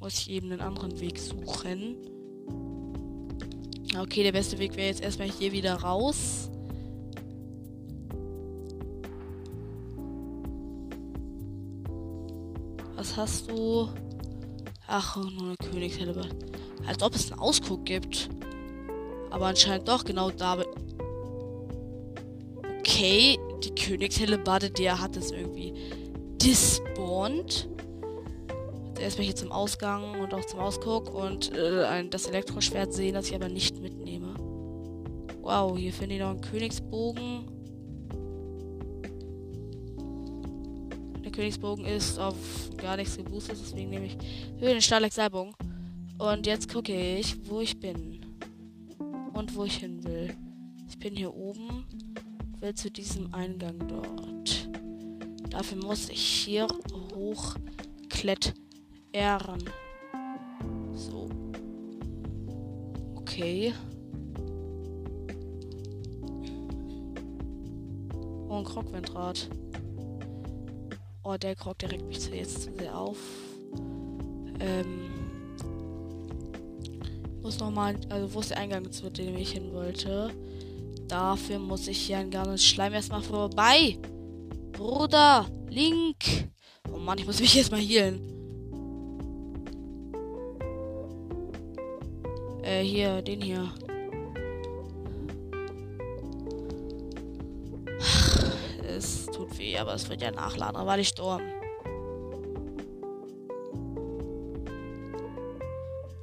Muss 0.00 0.18
ich 0.18 0.30
eben 0.30 0.50
einen 0.50 0.60
anderen 0.60 0.98
Weg 1.00 1.18
suchen. 1.20 1.96
Okay, 3.96 4.24
der 4.24 4.32
beste 4.32 4.58
Weg 4.58 4.76
wäre 4.76 4.88
jetzt 4.88 5.02
erstmal 5.02 5.30
hier 5.30 5.52
wieder 5.52 5.74
raus. 5.74 6.50
Was 12.96 13.16
hast 13.16 13.50
du? 13.50 13.88
Ach, 14.88 15.16
nur 15.16 15.30
eine 15.30 15.56
Königshelle. 15.70 16.28
Als 16.86 17.02
ob 17.02 17.14
es 17.14 17.30
einen 17.30 17.40
Ausguck 17.40 17.84
gibt. 17.84 18.30
Aber 19.30 19.46
anscheinend 19.46 19.86
doch 19.86 20.04
genau 20.04 20.30
da. 20.30 20.64
Okay, 22.80 23.38
die 23.62 23.74
Königshelle 23.74 24.38
Bade, 24.38 24.70
der 24.70 25.00
hat 25.00 25.16
es 25.16 25.30
irgendwie 25.30 25.72
gespawnt. 26.38 27.68
erstmal 29.00 29.26
hier 29.26 29.36
zum 29.36 29.52
Ausgang 29.52 30.20
und 30.20 30.34
auch 30.34 30.44
zum 30.44 30.60
Ausguck 30.60 31.14
und 31.14 31.52
äh, 31.52 32.08
das 32.08 32.26
Elektroschwert 32.26 32.92
sehen, 32.92 33.14
das 33.14 33.28
ich 33.28 33.34
aber 33.34 33.48
nicht 33.48 33.80
mitnehme. 33.80 34.34
Wow, 35.40 35.78
hier 35.78 35.92
finde 35.92 36.16
ich 36.16 36.20
noch 36.20 36.30
einen 36.30 36.40
Königsbogen. 36.40 37.46
Der 41.24 41.32
Königsbogen 41.32 41.84
ist 41.84 42.18
auf 42.18 42.36
gar 42.76 42.96
nichts 42.96 43.16
geboostet, 43.16 43.56
deswegen 43.60 43.90
nehme 43.90 44.06
ich 44.06 44.18
Höhe 44.58 44.70
den 44.70 44.82
Stahlexalbogen. 44.82 45.54
Und 46.18 46.46
jetzt 46.46 46.72
gucke 46.72 46.92
ich, 46.92 47.48
wo 47.48 47.60
ich 47.60 47.78
bin. 47.78 48.20
Und 49.32 49.54
wo 49.54 49.64
ich 49.64 49.76
hin 49.76 50.02
will. 50.02 50.34
Ich 50.88 50.98
bin 50.98 51.14
hier 51.14 51.32
oben, 51.32 51.86
will 52.58 52.74
zu 52.74 52.90
diesem 52.90 53.32
Eingang 53.32 53.78
dort. 53.86 54.57
Dafür 55.50 55.78
muss 55.78 56.08
ich 56.08 56.20
hier 56.20 56.66
hochklettern. 57.14 58.54
So. 60.94 61.28
Okay. 63.16 63.72
Oh, 68.48 68.56
ein 68.56 68.64
Krogwindrad. 68.64 69.48
Oh, 71.22 71.36
der 71.36 71.54
Krog, 71.56 71.78
der 71.78 71.92
regt 71.92 72.06
mich 72.06 72.26
jetzt 72.28 72.62
zu 72.62 72.72
sehr 72.74 72.96
auf. 72.96 73.18
Ähm. 74.60 75.10
Muss 77.42 77.58
nochmal, 77.60 77.96
also 78.10 78.34
wo 78.34 78.40
ist 78.40 78.50
der 78.50 78.58
Eingang 78.58 78.90
zu 78.90 79.10
dem 79.10 79.36
ich 79.36 79.52
hin 79.52 79.72
wollte? 79.72 80.30
Dafür 81.06 81.58
muss 81.58 81.88
ich 81.88 81.98
hier 81.98 82.18
an 82.18 82.30
Garnens 82.30 82.64
Schleim 82.64 82.92
erstmal 82.92 83.22
vorbei. 83.22 83.98
Bruder, 84.78 85.44
Link. 85.68 86.52
Oh 86.88 86.98
Mann, 86.98 87.18
ich 87.18 87.26
muss 87.26 87.40
mich 87.40 87.52
jetzt 87.52 87.72
mal 87.72 87.80
healen. 87.80 88.20
Äh, 92.62 92.84
hier, 92.84 93.20
den 93.20 93.40
hier. 93.40 93.68
Es 98.86 99.26
tut 99.26 99.58
weh, 99.58 99.76
aber 99.76 99.94
es 99.94 100.08
wird 100.08 100.22
ja 100.22 100.30
nachladen, 100.30 100.76
aber 100.76 100.96
ich 100.96 101.08
Sturm. 101.08 101.42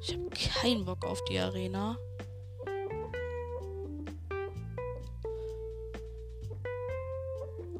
Ich 0.00 0.14
habe 0.14 0.30
keinen 0.30 0.86
Bock 0.86 1.04
auf 1.04 1.22
die 1.24 1.38
Arena. 1.38 1.98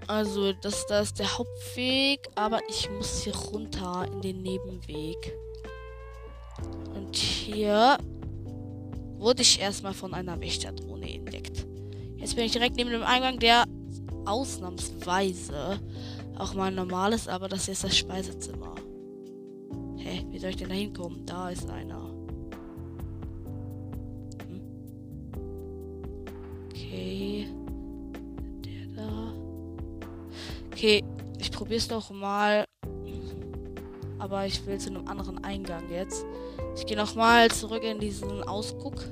Also, 0.08 0.52
das, 0.52 0.86
das 0.86 1.08
ist 1.08 1.18
der 1.18 1.36
Hauptweg, 1.36 2.28
aber 2.36 2.60
ich 2.68 2.88
muss 2.90 3.22
hier 3.22 3.34
runter 3.36 4.06
in 4.12 4.20
den 4.20 4.42
Nebenweg. 4.42 5.36
Und 6.94 7.16
hier 7.16 7.98
wurde 9.18 9.42
ich 9.42 9.60
erstmal 9.60 9.94
von 9.94 10.14
einer 10.14 10.40
Wächterdrohne 10.40 11.12
entdeckt. 11.12 11.66
Jetzt 12.16 12.36
bin 12.36 12.44
ich 12.44 12.52
direkt 12.52 12.76
neben 12.76 12.90
dem 12.90 13.02
Eingang, 13.02 13.38
der 13.38 13.64
ausnahmsweise 14.24 15.80
auch 16.38 16.54
mal 16.54 16.70
normal 16.70 17.12
ist, 17.12 17.28
aber 17.28 17.48
das 17.48 17.64
hier 17.64 17.72
ist 17.72 17.84
das 17.84 17.96
Speisezimmer. 17.96 18.74
Hä, 19.96 20.24
wie 20.30 20.38
soll 20.38 20.50
ich 20.50 20.56
denn 20.56 20.68
da 20.68 20.74
hinkommen? 20.74 21.26
Da 21.26 21.50
ist 21.50 21.68
einer. 21.68 22.05
Okay, 30.86 31.02
ich 31.40 31.50
probiere 31.50 31.78
es 31.78 31.90
noch 31.90 32.12
mal. 32.12 32.64
Aber 34.20 34.46
ich 34.46 34.64
will 34.66 34.78
zu 34.78 34.90
einem 34.90 35.08
anderen 35.08 35.42
Eingang 35.42 35.90
jetzt. 35.90 36.24
Ich 36.76 36.86
gehe 36.86 36.96
noch 36.96 37.16
mal 37.16 37.50
zurück 37.50 37.82
in 37.82 37.98
diesen 37.98 38.44
Ausguck. 38.44 39.02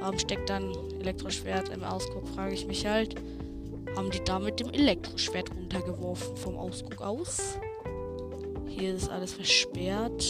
Warum 0.00 0.18
steckt 0.18 0.48
dann 0.48 0.72
Elektroschwert 0.98 1.68
im 1.68 1.84
Ausguck, 1.84 2.26
frage 2.28 2.54
ich 2.54 2.66
mich 2.66 2.86
halt. 2.86 3.16
Haben 3.96 4.10
die 4.10 4.24
da 4.24 4.38
mit 4.38 4.60
dem 4.60 4.70
Elektroschwert 4.70 5.54
runtergeworfen 5.54 6.34
vom 6.38 6.56
Ausguck 6.56 7.02
aus? 7.02 7.58
Hier 8.66 8.94
ist 8.94 9.10
alles 9.10 9.34
versperrt. 9.34 10.24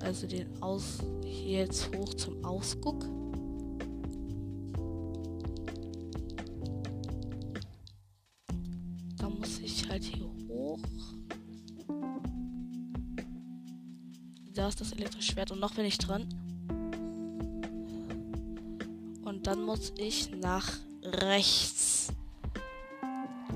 Also 0.00 0.26
den 0.26 0.48
Aus 0.60 0.98
hier 1.24 1.60
jetzt 1.60 1.96
hoch 1.96 2.12
zum 2.12 2.44
Ausguck. 2.44 3.06
Das 14.92 14.98
elektrische 14.98 15.32
Schwert 15.32 15.50
und 15.50 15.60
noch 15.60 15.74
bin 15.74 15.84
ich 15.84 15.98
dran. 15.98 16.28
Und 19.24 19.46
dann 19.46 19.62
muss 19.62 19.92
ich 19.96 20.30
nach 20.30 20.70
rechts. 21.02 22.12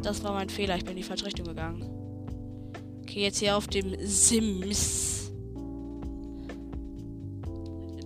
Das 0.02 0.22
war 0.22 0.32
mein 0.32 0.48
Fehler. 0.48 0.76
Ich 0.76 0.84
bin 0.84 0.92
in 0.92 0.98
die 0.98 1.02
falsche 1.02 1.26
Richtung 1.26 1.46
gegangen. 1.46 1.84
Okay, 3.02 3.22
jetzt 3.22 3.38
hier 3.38 3.56
auf 3.56 3.66
dem 3.66 3.94
Sims. 4.00 5.30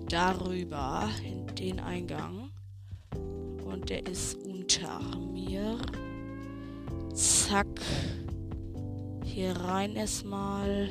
Darüber 0.08 1.08
in 1.24 1.46
den 1.54 1.80
Eingang. 1.80 2.50
Und 3.64 3.90
der 3.90 4.06
ist 4.06 4.34
unter 4.34 5.00
mir. 5.18 5.78
Zack. 7.14 7.80
Hier 9.24 9.52
rein 9.52 9.94
erstmal. 9.94 10.90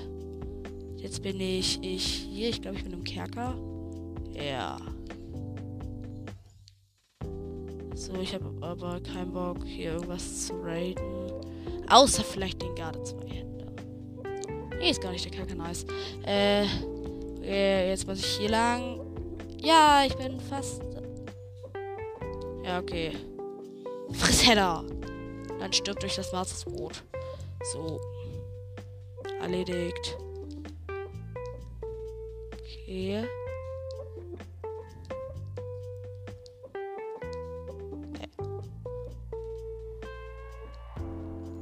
Jetzt 1.02 1.24
bin 1.24 1.40
ich, 1.40 1.82
ich 1.82 2.28
hier. 2.30 2.50
Ich 2.50 2.62
glaube, 2.62 2.78
ich 2.78 2.84
bin 2.84 2.94
im 2.94 3.04
Kerker. 3.04 3.56
Ja. 4.34 4.78
So, 7.96 8.14
ich 8.22 8.34
habe 8.34 8.52
aber 8.62 9.00
keinen 9.02 9.32
Bock, 9.32 9.64
hier 9.66 9.94
irgendwas 9.94 10.48
zu 10.48 10.54
raiden. 10.62 11.32
Außer 11.90 12.24
vielleicht 12.24 12.62
den 12.62 12.76
Garde 12.76 13.02
zwei 13.04 13.28
Hände. 13.28 13.66
Nee, 14.78 14.92
ist 14.92 15.02
gar 15.02 15.12
nicht 15.12 15.26
der 15.26 15.32
Kerker 15.32 15.56
nice. 15.56 15.86
Äh, 16.26 16.66
äh, 17.44 17.90
jetzt 17.90 18.06
muss 18.06 18.20
ich 18.20 18.38
hier 18.38 18.50
lang. 18.50 19.00
Ja, 19.62 20.04
ich 20.06 20.16
bin 20.16 20.40
fast. 20.40 20.82
Ja, 22.64 22.80
okay. 22.80 23.12
Friss 24.12 24.46
Header. 24.46 24.84
Dann 25.60 25.74
stirbt 25.74 26.04
durch 26.04 26.16
das 26.16 26.32
Brot. 26.66 27.04
So. 27.74 28.00
Erledigt. 29.42 30.18
Okay. 32.90 33.24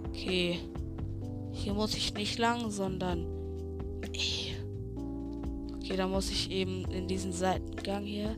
Okay. 0.07 0.59
Hier 1.51 1.73
muss 1.73 1.95
ich 1.95 2.13
nicht 2.13 2.39
lang, 2.39 2.71
sondern. 2.71 3.27
Okay, 5.75 5.97
da 5.97 6.07
muss 6.07 6.31
ich 6.31 6.49
eben 6.49 6.85
in 6.85 7.09
diesen 7.09 7.33
Seitengang 7.33 8.05
hier. 8.05 8.37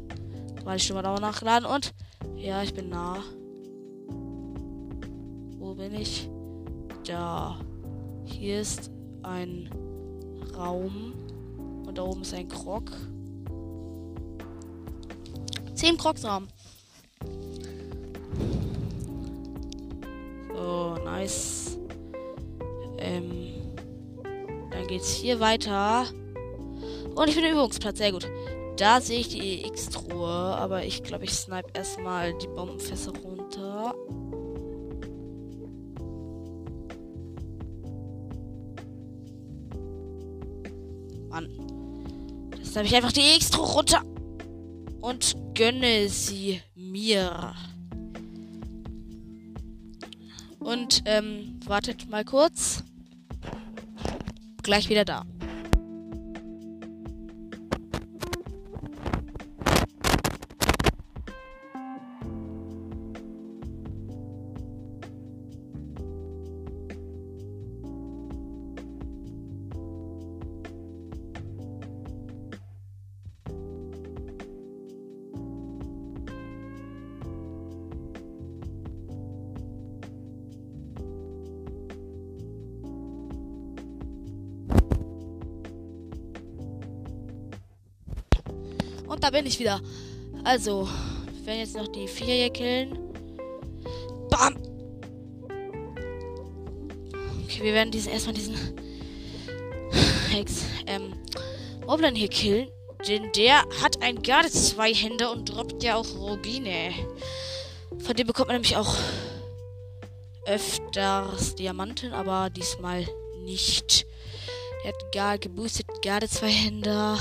Weil 0.64 0.78
ich 0.78 0.84
schon 0.84 0.96
mal 0.96 1.04
dauer 1.04 1.20
nachladen 1.20 1.70
und. 1.70 1.94
Ja, 2.38 2.64
ich 2.64 2.74
bin 2.74 2.90
nah 2.90 3.24
bin 5.80 5.96
ich? 5.96 6.30
Da. 7.06 7.58
Hier 8.26 8.60
ist 8.60 8.92
ein 9.24 9.70
Raum. 10.56 11.14
Und 11.90 11.98
da 11.98 12.04
oben 12.04 12.22
ist 12.22 12.36
ein 12.36 12.48
Krog. 12.48 12.92
Zehn 15.74 15.98
Krogs 15.98 16.24
haben. 16.24 16.48
So, 20.56 20.98
nice. 21.04 21.80
Ähm, 23.00 23.56
dann 24.70 24.86
geht's 24.86 25.10
hier 25.10 25.40
weiter. 25.40 26.06
Und 27.16 27.28
ich 27.28 27.34
bin 27.34 27.46
im 27.46 27.54
Übungsplatz, 27.54 27.98
sehr 27.98 28.12
gut. 28.12 28.30
Da 28.78 29.02
sehe 29.02 29.22
ich 29.22 29.30
die 29.30 29.66
X-Truhe, 29.66 30.28
aber 30.28 30.84
ich 30.86 31.02
glaube, 31.02 31.24
ich 31.24 31.34
snipe 31.34 31.72
erstmal 31.74 32.38
die 32.38 32.48
Bombenfässer 32.50 33.14
runter. 33.24 33.39
Jetzt 42.70 42.78
habe 42.78 42.86
ich 42.86 42.96
einfach 42.96 43.12
die 43.12 43.22
Extra 43.36 43.64
runter 43.64 44.04
und 45.02 45.36
gönne 45.56 46.08
sie 46.08 46.62
mir. 46.76 47.56
Und 50.60 51.02
ähm, 51.06 51.60
wartet 51.66 52.08
mal 52.12 52.24
kurz. 52.24 52.84
Gleich 54.62 54.88
wieder 54.88 55.04
da. 55.04 55.26
Da 89.20 89.30
bin 89.30 89.46
ich 89.46 89.60
wieder. 89.60 89.82
Also, 90.44 90.88
wir 91.38 91.46
werden 91.46 91.60
jetzt 91.60 91.76
noch 91.76 91.88
die 91.88 92.08
vier 92.08 92.34
hier 92.34 92.50
killen. 92.50 92.98
Bam! 94.30 94.56
Okay, 97.44 97.64
wir 97.64 97.74
werden 97.74 97.92
diesen 97.92 98.12
erstmal 98.12 98.36
diesen 98.36 98.56
Hex, 100.30 100.66
ähm, 100.88 101.14
Moblin 101.86 102.16
hier 102.16 102.30
killen. 102.30 102.70
Denn 103.08 103.32
der 103.34 103.60
hat 103.82 104.02
ein 104.02 104.22
Garde 104.22 104.50
zwei 104.50 104.94
Hände 104.94 105.30
und 105.30 105.46
droppt 105.46 105.84
ja 105.84 105.96
auch 105.96 106.16
Rubine. 106.16 106.94
Von 108.00 108.16
dem 108.16 108.28
bekommt 108.28 108.48
man 108.48 108.56
nämlich 108.56 108.76
auch 108.76 108.96
öfters 110.46 111.56
Diamanten, 111.56 112.12
aber 112.12 112.50
diesmal 112.50 113.08
nicht. 113.44 114.06
Er 114.84 114.90
hat 114.90 115.12
gar 115.14 115.38
geboostet 115.38 115.88
Garde 116.02 116.28
zwei 116.28 116.50
Hände 116.50 117.18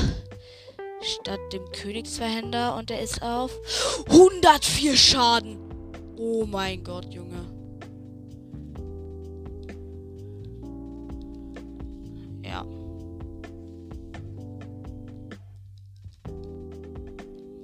statt 1.03 1.41
dem 1.53 1.65
König 1.71 2.07
zwei 2.07 2.29
Hände 2.29 2.75
und 2.75 2.91
er 2.91 3.01
ist 3.01 3.23
auf 3.23 3.53
104 4.09 4.97
Schaden. 4.97 5.59
Oh 6.17 6.45
mein 6.47 6.83
Gott, 6.83 7.07
Junge. 7.13 7.47
Ja. 12.43 12.65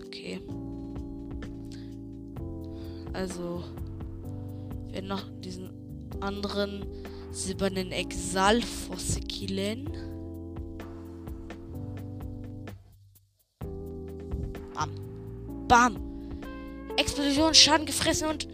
Okay. 0.06 0.40
Also, 3.12 3.64
wir 4.90 5.02
noch 5.02 5.24
diesen 5.40 5.70
anderen 6.20 6.86
silbernen 7.32 7.90
Exalfosse 7.90 9.20
killen. 9.20 9.90
Bam. 15.68 15.68
Bam. 15.68 16.14
Explosion, 16.96 17.54
Schaden 17.54 17.86
gefressen 17.86 18.28
und. 18.28 18.48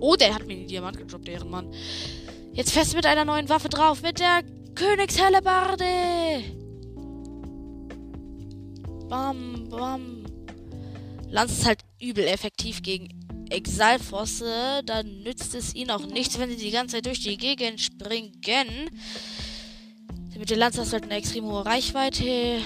Oh, 0.00 0.16
der 0.16 0.34
hat 0.34 0.46
mir 0.46 0.56
den 0.56 0.66
Diamant 0.66 0.98
gedroppt, 0.98 1.28
deren 1.28 1.48
Mann. 1.48 1.72
Jetzt 2.52 2.72
fest 2.72 2.96
mit 2.96 3.06
einer 3.06 3.24
neuen 3.24 3.48
Waffe 3.48 3.68
drauf, 3.68 4.02
mit 4.02 4.18
der 4.18 4.42
Königshellebarde. 4.74 5.84
Bam, 9.08 9.68
bam. 9.70 10.24
Lanz 11.28 11.52
ist 11.52 11.66
halt 11.66 11.80
übel 12.00 12.24
effektiv 12.26 12.82
gegen 12.82 13.21
Exalfosse. 13.52 14.82
Dann 14.84 15.22
nützt 15.22 15.54
es 15.54 15.74
ihnen 15.74 15.90
auch 15.90 16.06
nichts, 16.06 16.38
wenn 16.38 16.50
sie 16.50 16.56
die 16.56 16.70
ganze 16.70 16.96
Zeit 16.96 17.06
durch 17.06 17.20
die 17.20 17.36
Gegend 17.36 17.80
springen. 17.80 18.32
Mit 20.36 20.50
der 20.50 20.56
Lanze 20.56 20.80
hast 20.80 20.88
du 20.88 20.94
halt 20.94 21.04
eine 21.04 21.16
extrem 21.16 21.44
hohe 21.44 21.64
Reichweite. 21.64 22.60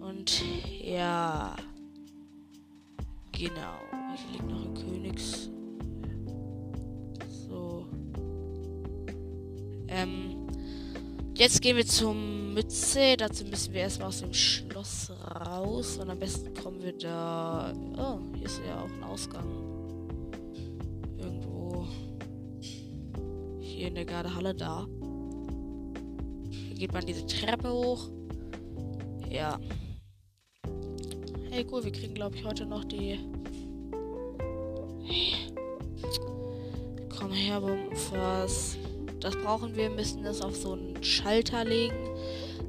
Und 0.00 0.42
ja. 0.82 1.54
Genau. 3.32 3.78
Hier 4.16 4.32
liegt 4.32 4.48
noch 4.48 4.64
ein 4.64 4.74
Königs. 4.74 5.48
So. 7.48 7.86
Ähm. 9.88 10.42
Jetzt 11.34 11.62
gehen 11.62 11.76
wir 11.76 11.86
zum 11.86 12.52
Mütze. 12.54 13.16
Dazu 13.16 13.44
müssen 13.46 13.72
wir 13.72 13.80
erstmal 13.80 14.08
aus 14.08 14.20
dem 14.20 14.34
Schloss 14.34 15.10
raus. 15.10 15.96
Und 15.96 16.10
am 16.10 16.18
besten 16.18 16.52
kommen 16.54 16.82
wir 16.82 16.92
da. 16.92 17.72
Oh, 17.96 18.18
hier 18.36 18.46
ist 18.46 18.60
ja 18.66 18.80
auch 18.80 18.90
ein 18.90 19.02
Ausgang. 19.02 19.61
Hier 23.82 23.88
in 23.88 23.96
der 23.96 24.04
Gardehalle 24.04 24.54
da. 24.54 24.86
Geht 26.72 26.92
man 26.92 27.04
diese 27.04 27.26
Treppe 27.26 27.68
hoch. 27.72 28.10
Ja. 29.28 29.58
Hey, 31.50 31.66
cool, 31.68 31.82
wir 31.82 31.90
kriegen, 31.90 32.14
glaube 32.14 32.36
ich, 32.36 32.44
heute 32.44 32.64
noch 32.64 32.84
die. 32.84 33.18
Komm 37.18 37.32
her, 37.32 37.60
Bombenfass. 37.60 38.76
Das 39.18 39.34
brauchen 39.34 39.74
wir, 39.74 39.90
müssen 39.90 40.24
es 40.26 40.42
auf 40.42 40.54
so 40.54 40.74
einen 40.74 41.02
Schalter 41.02 41.64
legen. 41.64 41.96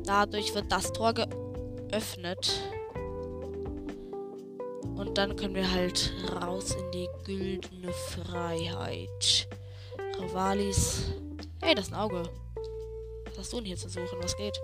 Dadurch 0.05 0.55
wird 0.55 0.71
das 0.71 0.91
Tor 0.93 1.13
geöffnet. 1.13 2.59
Und 4.95 5.15
dann 5.19 5.35
können 5.35 5.53
wir 5.53 5.71
halt 5.71 6.11
raus 6.41 6.71
in 6.71 6.91
die 6.91 7.07
güldene 7.23 7.93
Freiheit. 7.93 9.47
Rivalis. 10.19 11.05
Hey, 11.61 11.75
das 11.75 11.87
ist 11.87 11.93
ein 11.93 11.99
Auge. 11.99 12.23
Was 13.25 13.37
hast 13.37 13.53
du 13.53 13.57
denn 13.57 13.65
hier 13.65 13.77
zu 13.77 13.89
suchen? 13.89 14.19
Was 14.21 14.35
geht? 14.37 14.59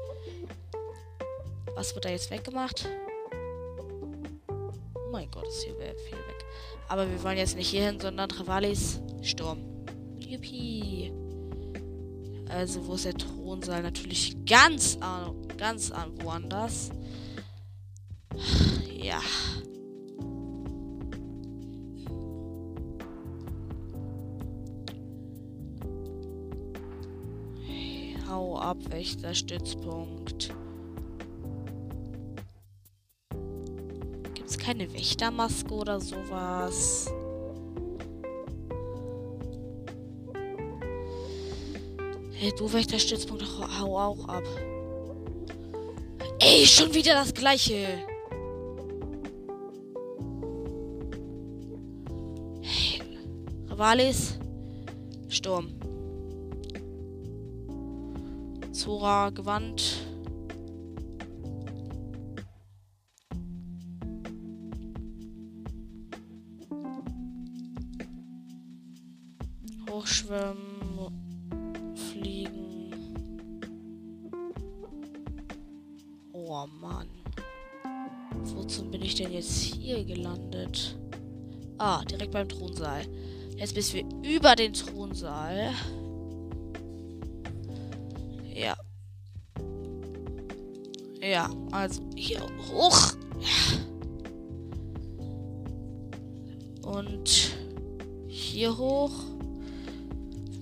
Was 1.76 1.94
wird 1.96 2.06
da 2.06 2.10
jetzt 2.10 2.30
weggemacht? 2.30 2.88
Oh 4.48 5.12
mein 5.12 5.30
Gott, 5.32 5.48
ist 5.48 5.64
hier 5.64 5.76
viel 5.76 6.18
weg. 6.18 6.46
Aber 6.88 7.10
wir 7.10 7.22
wollen 7.24 7.38
jetzt 7.38 7.56
nicht 7.56 7.70
hier 7.70 7.86
hin, 7.86 8.00
sondern 8.00 8.30
Rivalis 8.32 9.00
Sturm. 9.22 9.60
Yuppie. 10.20 11.12
Also, 12.50 12.86
wo 12.88 12.96
ist 12.96 13.06
der 13.06 13.16
Thronsaal? 13.16 13.82
Natürlich 13.82 14.36
ganz 14.46 14.98
an, 15.02 15.48
ganz 15.58 15.92
an 15.92 16.12
woanders. 16.24 16.90
Hau 28.70 28.74
ab, 28.74 28.92
Wächter, 28.92 29.34
Stützpunkt. 29.34 30.54
Gibt's 34.36 34.60
keine 34.60 34.94
Wächtermaske 34.94 35.74
oder 35.74 36.00
sowas? 36.00 37.12
Hey, 42.34 42.54
du 42.60 42.72
Wächterstützpunkt, 42.72 43.44
hau 43.80 43.98
auch 43.98 44.28
ab. 44.28 44.44
Ey, 46.38 46.68
schon 46.68 46.94
wieder 46.94 47.16
das 47.16 47.34
gleiche. 47.34 47.88
Hey, 52.62 53.02
Ravalis, 53.68 54.38
Sturm. 55.28 55.89
Zora, 58.90 59.30
Gewand. 59.30 60.00
Hochschwimmen. 69.92 70.58
Oh 76.34 76.66
Mann. 76.82 77.08
Wozu 78.42 78.90
bin 78.90 79.04
ich 79.04 79.14
denn 79.14 79.32
jetzt 79.32 79.52
hier 79.52 80.04
gelandet? 80.04 80.98
Ah, 81.78 82.04
direkt 82.06 82.32
beim 82.32 82.50
Thronsaal. 82.50 83.06
Jetzt 83.56 83.76
bis 83.76 83.94
wir 83.94 84.04
über 84.24 84.56
den 84.56 84.74
Thronsaal. 84.74 85.76
Also 91.72 92.02
hier 92.16 92.42
hoch. 92.72 93.14
Und 96.82 97.56
hier 98.28 98.78
hoch 98.78 99.12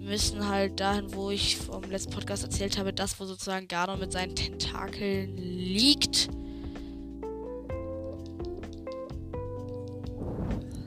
müssen 0.08 0.48
halt 0.48 0.80
dahin, 0.80 1.14
wo 1.14 1.32
ich 1.32 1.58
vom 1.58 1.84
letzten 1.84 2.12
Podcast 2.12 2.44
erzählt 2.44 2.78
habe, 2.78 2.94
das, 2.94 3.20
wo 3.20 3.26
sozusagen 3.26 3.68
Gardon 3.68 4.00
mit 4.00 4.12
seinen 4.12 4.36
Tentakeln 4.36 5.36
liegt. 5.38 6.30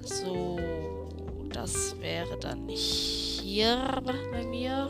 So, 0.02 0.58
das 1.52 1.96
wäre 2.00 2.38
dann 2.38 2.68
hier 2.68 4.02
bei 4.32 4.46
mir. 4.46 4.88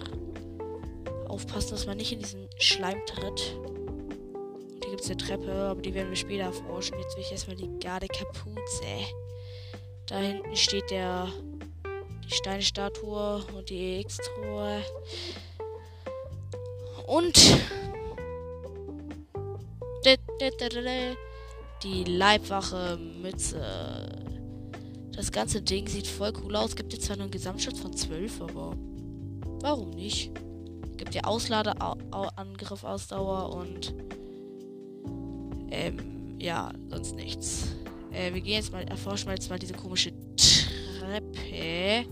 Aufpassen, 1.28 1.70
dass 1.70 1.86
man 1.86 1.96
nicht 1.96 2.12
in 2.12 2.18
diesen 2.18 2.48
Schleim 2.58 2.98
tritt. 3.06 3.56
Eine 5.06 5.16
Treppe, 5.16 5.52
aber 5.52 5.82
die 5.82 5.94
werden 5.94 6.10
wir 6.10 6.16
später 6.16 6.44
erforschen. 6.44 6.98
Jetzt 6.98 7.16
will 7.16 7.24
ich 7.24 7.32
erstmal 7.32 7.56
die 7.56 7.70
Garde 7.80 8.06
Kapuze. 8.06 8.84
Da 10.06 10.18
hinten 10.18 10.54
steht 10.56 10.90
der 10.90 11.28
die 12.24 12.34
Steinstatue 12.34 13.44
und 13.56 13.70
die 13.70 14.00
EX-Truhe. 14.00 14.82
Und 17.06 17.34
die 21.82 22.04
Leibwache 22.04 22.96
Mütze. 22.96 24.08
Das 25.12 25.32
ganze 25.32 25.60
Ding 25.62 25.88
sieht 25.88 26.06
voll 26.06 26.32
cool 26.42 26.56
aus. 26.56 26.76
Gibt 26.76 26.92
jetzt 26.92 27.06
zwar 27.06 27.16
nur 27.16 27.24
einen 27.24 27.32
Gesamtschutz 27.32 27.80
von 27.80 27.96
12, 27.96 28.42
aber 28.42 28.76
warum 29.60 29.90
nicht? 29.90 30.30
Gibt 30.96 31.14
ja 31.14 31.24
Ausladeangriff, 31.24 32.84
Ausdauer 32.84 33.54
und 33.54 33.94
ähm, 35.70 36.36
ja, 36.38 36.72
sonst 36.88 37.14
nichts. 37.14 37.68
Äh, 38.12 38.32
wir 38.34 38.40
gehen 38.40 38.54
jetzt 38.54 38.72
mal, 38.72 38.82
erforschen 38.84 39.28
wir 39.28 39.34
jetzt 39.34 39.50
mal 39.50 39.58
diese 39.58 39.74
komische 39.74 40.12
Treppe. 40.36 42.06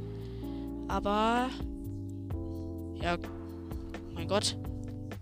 Aber 0.88 1.51
ja, 3.03 3.16
mein 4.14 4.29
Gott. 4.29 4.57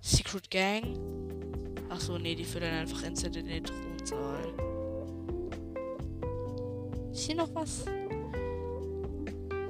Secret 0.01 0.51
Gang. 0.51 0.83
Ach 1.89 2.01
so, 2.01 2.19
nee, 2.19 2.35
die 2.35 2.45
führen 2.45 2.65
dann 2.65 2.75
einfach 2.75 3.03
instant 3.03 3.37
in 3.37 3.47
den 3.47 3.65
Thronsaal. 3.65 4.53
Ist 7.13 7.27
hier 7.27 7.35
noch 7.35 7.53
was? 7.55 7.85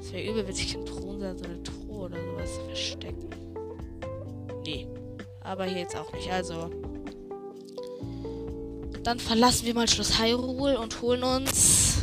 Es 0.01 0.13
wäre 0.13 0.31
übel, 0.31 0.47
wenn 0.47 0.55
sich 0.55 0.75
im 0.75 0.85
Thronsaal 0.85 1.39
so 1.39 1.45
eine 1.45 1.63
Truhe 1.63 2.05
oder 2.07 2.17
sowas 2.23 2.59
verstecken. 2.67 3.31
Nee. 4.65 4.87
Aber 5.41 5.65
hier 5.65 5.79
jetzt 5.79 5.97
auch 5.97 6.13
nicht. 6.13 6.31
Also. 6.31 6.71
Dann 9.07 9.21
verlassen 9.21 9.67
wir 9.67 9.75
mal 9.75 9.87
Schloss 9.87 10.19
Hyrule 10.21 10.81
und 10.81 11.01
holen 11.01 11.23
uns. 11.23 12.03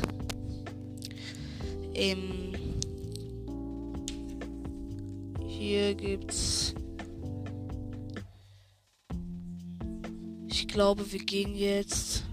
Ähm. 1.94 2.54
Hier 5.46 5.96
gibt's. 5.96 6.74
Ich 10.48 10.66
glaube, 10.70 11.12
wir 11.12 11.20
gehen 11.20 11.56
jetzt. 11.56 12.24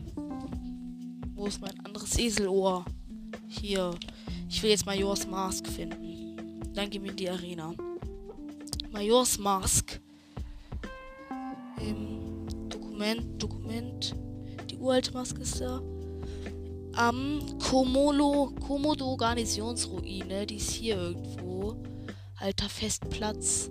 Wo 1.34 1.46
ist 1.46 1.60
mein 1.60 1.76
anderes 1.84 2.16
Eselohr? 2.16 2.84
Hier. 3.48 3.96
Ich 4.48 4.62
will 4.62 4.70
jetzt 4.70 4.86
Majors 4.86 5.26
Mask 5.26 5.66
finden. 5.66 6.36
Dann 6.74 6.88
gehen 6.88 7.02
wir 7.02 7.10
in 7.10 7.16
die 7.16 7.28
Arena. 7.28 7.74
Majors 8.92 9.36
Mask. 9.36 10.00
Im 11.80 12.46
Dokument, 12.68 13.42
Dokument. 13.42 14.14
Uralte 14.80 15.12
Maske 15.12 15.42
ist 15.42 15.60
da. 15.60 15.82
Am 16.94 17.40
Komolo, 17.58 18.50
Komodo 18.66 19.14
Garnisonsruine. 19.16 20.46
Die 20.46 20.56
ist 20.56 20.70
hier 20.70 20.96
irgendwo. 20.96 21.76
Alter 22.38 22.68
Festplatz. 22.70 23.70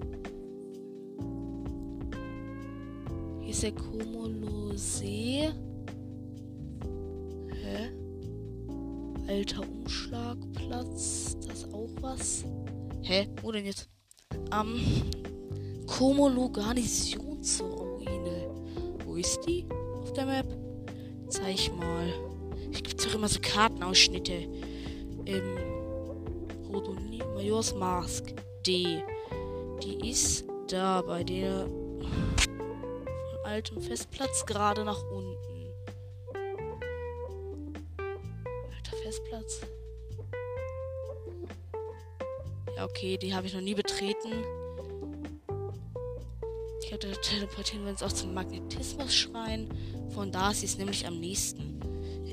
Hier 3.41 3.50
ist 3.50 3.63
der 3.63 3.72
Komolo 3.72 4.74
See. 4.76 5.50
Hä? 7.54 7.89
Alter 9.28 9.63
Umschlagplatz. 9.67 11.38
Das 11.48 11.63
ist 11.63 11.74
auch 11.74 11.89
was. 12.02 12.45
Hä? 13.02 13.28
Wo 13.41 13.52
denn 13.52 13.65
jetzt? 13.65 13.89
Am 14.52 14.80
Komolo 15.88 16.50
Garnisonsruine. 16.52 18.48
Wo 19.06 19.15
ist 19.15 19.39
die? 19.48 19.65
Auf 20.04 20.13
der 20.13 20.28
Map? 20.28 20.59
Zeig 21.30 21.72
mal. 21.78 22.12
Ich 22.72 22.84
gibt 22.84 23.06
doch 23.06 23.13
immer 23.13 23.28
so 23.28 23.39
Kartenausschnitte. 23.42 24.48
Ähm. 25.26 25.58
Rodoni 26.72 27.20
Majors 27.36 27.74
Mask. 27.76 28.34
D. 28.65 29.04
Die 29.84 30.10
ist 30.10 30.46
da 30.68 31.02
bei 31.02 31.24
der 31.24 31.65
von 31.68 33.46
altem 33.46 33.82
Festplatz 33.82 34.46
gerade 34.46 34.84
nach 34.84 35.02
unten. 35.04 35.74
Alter 38.76 38.98
Festplatz. 39.04 39.62
Ja, 42.76 42.86
okay, 42.86 43.18
die 43.18 43.34
habe 43.34 43.48
ich 43.48 43.54
noch 43.54 43.62
nie 43.62 43.76
betreten. 43.76 44.44
Ich 46.91 46.97
da 46.97 47.08
teleportieren 47.08 47.84
wir 47.84 47.91
uns 47.91 48.02
auch 48.02 48.12
zum 48.12 48.34
Magnetismus-Schrein. 48.34 49.69
Von 50.10 50.32
da 50.32 50.49
ist 50.49 50.63
es 50.63 50.80
nämlich 50.80 51.06
am 51.06 51.19
nächsten. 51.19 51.80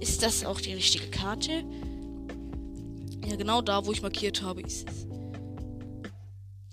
Ist 0.00 0.22
das 0.22 0.46
auch 0.46 0.62
die 0.62 0.72
richtige 0.72 1.08
Karte? 1.08 1.62
Ja, 3.26 3.36
genau 3.36 3.60
da, 3.60 3.84
wo 3.84 3.92
ich 3.92 4.00
markiert 4.00 4.40
habe, 4.40 4.62
ist 4.62 4.88
es. 4.88 5.06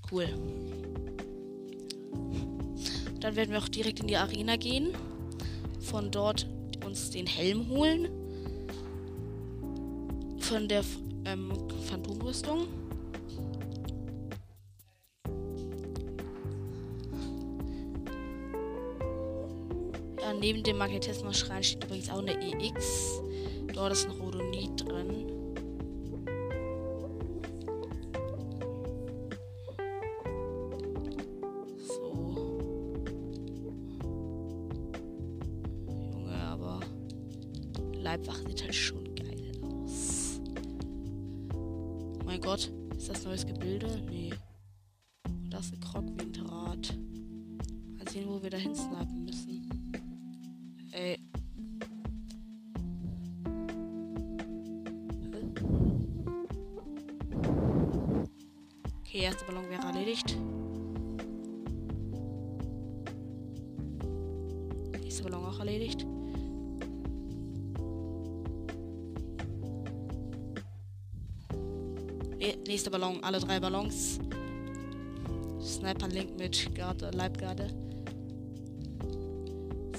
Cool. 0.10 0.28
Dann 3.20 3.36
werden 3.36 3.52
wir 3.52 3.60
auch 3.60 3.68
direkt 3.68 4.00
in 4.00 4.08
die 4.08 4.16
Arena 4.16 4.56
gehen. 4.56 4.94
Von 5.82 6.10
dort 6.10 6.48
uns 6.86 7.10
den 7.10 7.28
Helm 7.28 7.68
holen. 7.68 8.08
Von 10.40 10.70
der 10.70 10.86
ähm, 11.26 11.52
Phantomrüstung. 11.90 12.66
Neben 20.44 20.62
dem 20.62 20.78
Magnetismus-Schrein 20.78 21.64
steht 21.64 21.86
übrigens 21.86 22.10
auch 22.10 22.20
eine 22.20 22.34
EX. 22.34 23.22
Dort 23.74 23.94
ist 23.94 24.10
ein 24.10 24.12
Rodonit 24.12 24.82
drin. 24.82 25.32
So. 31.78 32.36
Junge, 36.12 36.34
aber 36.34 36.82
Leibwache 37.94 38.44
sieht 38.46 38.64
halt 38.64 38.76
schon 38.76 39.16
geil 39.16 39.50
aus. 39.62 40.42
Oh 41.54 42.26
mein 42.26 42.42
Gott, 42.42 42.70
ist 42.98 43.08
das 43.08 43.24
neues 43.24 43.46
Gebilde? 43.46 43.88
Nee. 44.10 44.34
Das 45.50 45.68
ist 45.68 45.76
ein 45.76 45.80
Krog-Winterrad. 45.80 46.98
Mal 47.98 48.10
sehen, 48.10 48.28
wo 48.28 48.44
wir 48.44 48.50
da 48.50 48.58
hinsnappen 48.58 49.24
müssen. 49.24 49.64
Ey. 50.96 51.18
Okay, 59.00 59.24
erster 59.24 59.46
Ballon 59.46 59.68
wäre 59.70 59.82
erledigt. 59.88 60.38
Nächster 65.02 65.24
Ballon 65.24 65.46
auch 65.46 65.60
erledigt. 65.60 66.06
Nächster 72.68 72.92
Ballon, 72.92 73.24
alle 73.24 73.40
drei 73.40 73.60
Ballons. 73.60 74.20
Sniper 75.60 76.08
Link 76.08 76.38
mit 76.38 76.74
Garde, 76.76 77.10
Leibgarde. 77.12 77.93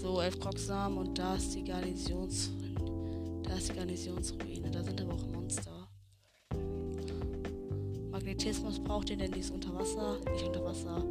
So, 0.05 0.21
elf 0.21 0.39
Krocksamen 0.39 0.99
und 0.99 1.19
da 1.19 1.35
ist 1.35 1.55
die 1.55 1.65
Garnisons. 1.65 2.51
Da 3.43 3.55
ist 3.55 3.71
die 3.71 3.73
Garnisonsruine. 3.73 4.71
Da 4.71 4.83
sind 4.83 5.01
aber 5.01 5.15
auch 5.15 5.27
Monster. 5.29 5.89
Magnetismus 8.11 8.79
braucht 8.81 9.09
ihr, 9.09 9.17
denn 9.17 9.33
die 9.33 9.41
ist 9.41 9.51
unter 9.51 9.75
Wasser. 9.75 10.19
Nicht 10.31 10.47
unter 10.47 10.63
Wasser. 10.63 11.03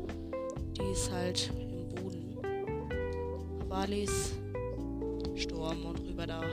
Die 0.78 0.92
ist 0.92 1.12
halt 1.12 1.52
im 1.60 1.90
Boden. 1.90 2.38
Valis. 3.68 4.34
Sturm 5.38 5.86
und 5.88 6.00
rüber 6.02 6.28
da. 6.28 6.44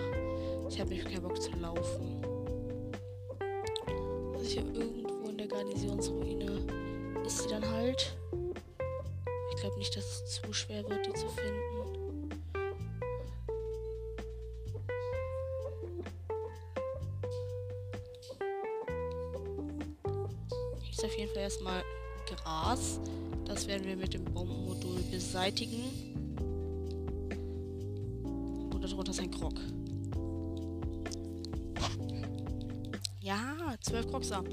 Ich 0.70 0.80
habe 0.80 0.88
nicht 0.88 1.04
keinen 1.04 1.20
Bock 1.20 1.42
zu 1.42 1.50
laufen. 1.60 2.24
Also 4.32 4.46
hier 4.46 4.64
irgendwo 4.74 5.28
in 5.28 5.36
der 5.36 5.46
Garnisonsruine 5.46 6.62
ist 7.26 7.42
sie 7.42 7.48
dann 7.50 7.70
halt. 7.70 8.16
Ich 9.50 9.60
glaube 9.60 9.76
nicht, 9.76 9.94
dass 9.94 10.22
es 10.22 10.40
zu 10.40 10.54
schwer 10.54 10.88
wird, 10.88 10.99
Ist 21.00 21.06
auf 21.06 21.16
jeden 21.16 21.32
Fall 21.32 21.44
erstmal 21.44 21.82
Gras. 22.26 23.00
Das 23.46 23.66
werden 23.66 23.86
wir 23.86 23.96
mit 23.96 24.12
dem 24.12 24.22
Bombenmodul 24.22 25.00
beseitigen. 25.10 25.82
Und 28.70 28.84
darunter 28.84 29.10
ist 29.10 29.20
ein 29.20 29.30
Krog. 29.30 29.54
Ja, 33.22 33.74
zwölf 33.80 34.10
Krogsamen. 34.10 34.52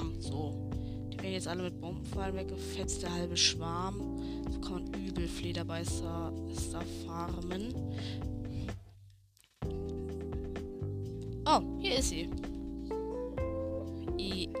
Schwarm. 0.00 0.14
So. 0.20 0.70
Die 1.12 1.18
werden 1.18 1.32
jetzt 1.32 1.48
alle 1.48 1.64
mit 1.64 1.80
Bombenfallen 1.80 2.36
weggefetzt, 2.36 3.02
der 3.02 3.12
halbe 3.12 3.36
Schwarm. 3.36 4.22
So 4.50 4.60
kann 4.60 4.84
man 4.84 4.94
übel 4.94 5.28
Flederbeißer 5.28 6.32
farmen. 7.06 7.74
Oh, 11.46 11.60
hier 11.78 11.98
ist 11.98 12.10
sie. 12.10 12.30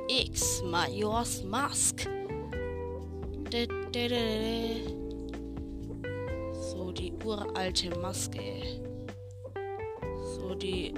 EX 0.08 0.62
Majors 0.64 1.44
Mask. 1.44 2.08
So, 6.52 6.92
die 6.92 7.12
uralte 7.24 7.90
Maske. 8.00 8.40
So, 10.36 10.54
die 10.54 10.94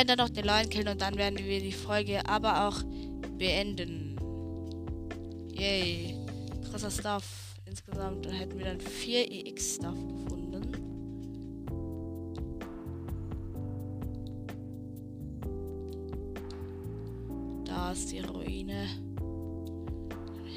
werden 0.00 0.16
dann 0.16 0.26
noch 0.26 0.34
den 0.34 0.44
Lion 0.44 0.70
killen 0.70 0.88
und 0.88 1.02
dann 1.02 1.16
werden 1.16 1.38
wir 1.38 1.60
die 1.60 1.72
Folge 1.72 2.26
aber 2.26 2.66
auch 2.68 2.82
beenden. 3.36 4.16
Yay. 5.52 6.16
Krasser 6.70 6.90
Stuff. 6.90 7.24
Insgesamt 7.66 8.26
hätten 8.32 8.58
wir 8.58 8.64
dann 8.64 8.80
4 8.80 9.30
EX-Stuff 9.30 9.94
gefunden. 9.94 10.62
Da 17.66 17.92
ist 17.92 18.10
die 18.10 18.20
Ruine. 18.20 18.86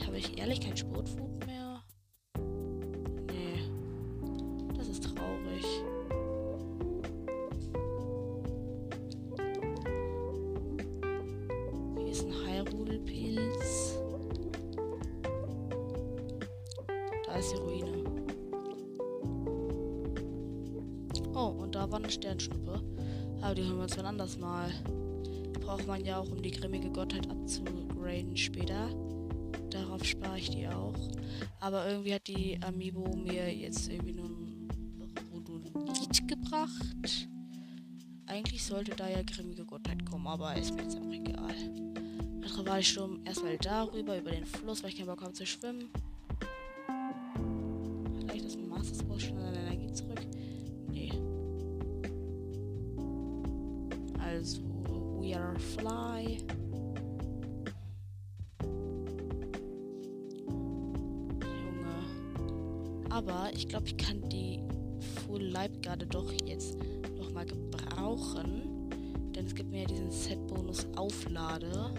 Habe 0.06 0.18
ich 0.18 0.38
ehrlich 0.38 0.62
kein 0.62 0.78
Sportfood 0.78 1.46
mehr? 1.46 1.73
Grimmige 27.04 27.18
Gottheit 27.18 27.30
abzugraden 27.30 28.38
später. 28.38 28.90
Darauf 29.70 30.04
spare 30.04 30.38
ich 30.38 30.50
die 30.50 30.68
auch. 30.68 30.96
Aber 31.60 31.88
irgendwie 31.90 32.14
hat 32.14 32.28
die 32.28 32.60
Amiibo 32.62 33.16
mir 33.16 33.54
jetzt 33.54 33.90
irgendwie 33.90 34.14
nur 34.14 34.26
ein 34.26 34.68
Rodonit 35.34 36.28
gebracht. 36.28 37.28
Eigentlich 38.26 38.64
sollte 38.64 38.96
da 38.96 39.10
ja 39.10 39.22
grimmige 39.24 39.66
Gottheit 39.66 40.06
kommen, 40.06 40.28
aber 40.28 40.56
ist 40.56 40.74
mir 40.76 40.84
jetzt 40.84 40.98
auch 40.98 41.12
egal. 41.12 41.56
Dann 42.56 42.66
war 42.68 42.80
ich 42.80 42.90
schon 42.90 43.26
erstmal 43.26 43.58
darüber, 43.58 44.18
über 44.18 44.32
den 44.32 44.46
Fluss, 44.46 44.84
weil 44.84 44.92
ich 44.92 44.98
keinen 44.98 45.08
Bock 45.08 45.22
habe 45.22 45.34
zu 45.34 45.46
schwimmen. 45.46 45.90
Vielleicht 48.20 48.46
das 48.46 48.58
Master 48.58 48.96
Sword 48.96 49.22
schon 49.22 49.38
an 49.40 49.56
Energie 49.56 49.92
zurück. 49.92 50.22
Nee. 50.90 51.12
Also, 54.20 54.62
we 55.20 55.36
are 55.36 55.60
fly. 55.60 56.38
Aber 63.14 63.52
ich 63.54 63.68
glaube, 63.68 63.86
ich 63.86 63.96
kann 63.98 64.28
die 64.30 64.60
Full 65.28 65.44
Life 65.44 65.80
gerade 65.82 66.08
doch 66.08 66.32
jetzt 66.46 66.80
nochmal 67.16 67.46
gebrauchen. 67.46 68.90
Denn 69.36 69.46
es 69.46 69.54
gibt 69.54 69.70
mir 69.70 69.82
ja 69.82 69.86
diesen 69.86 70.10
Set-Bonus 70.10 70.88
Auflade. 70.96 71.94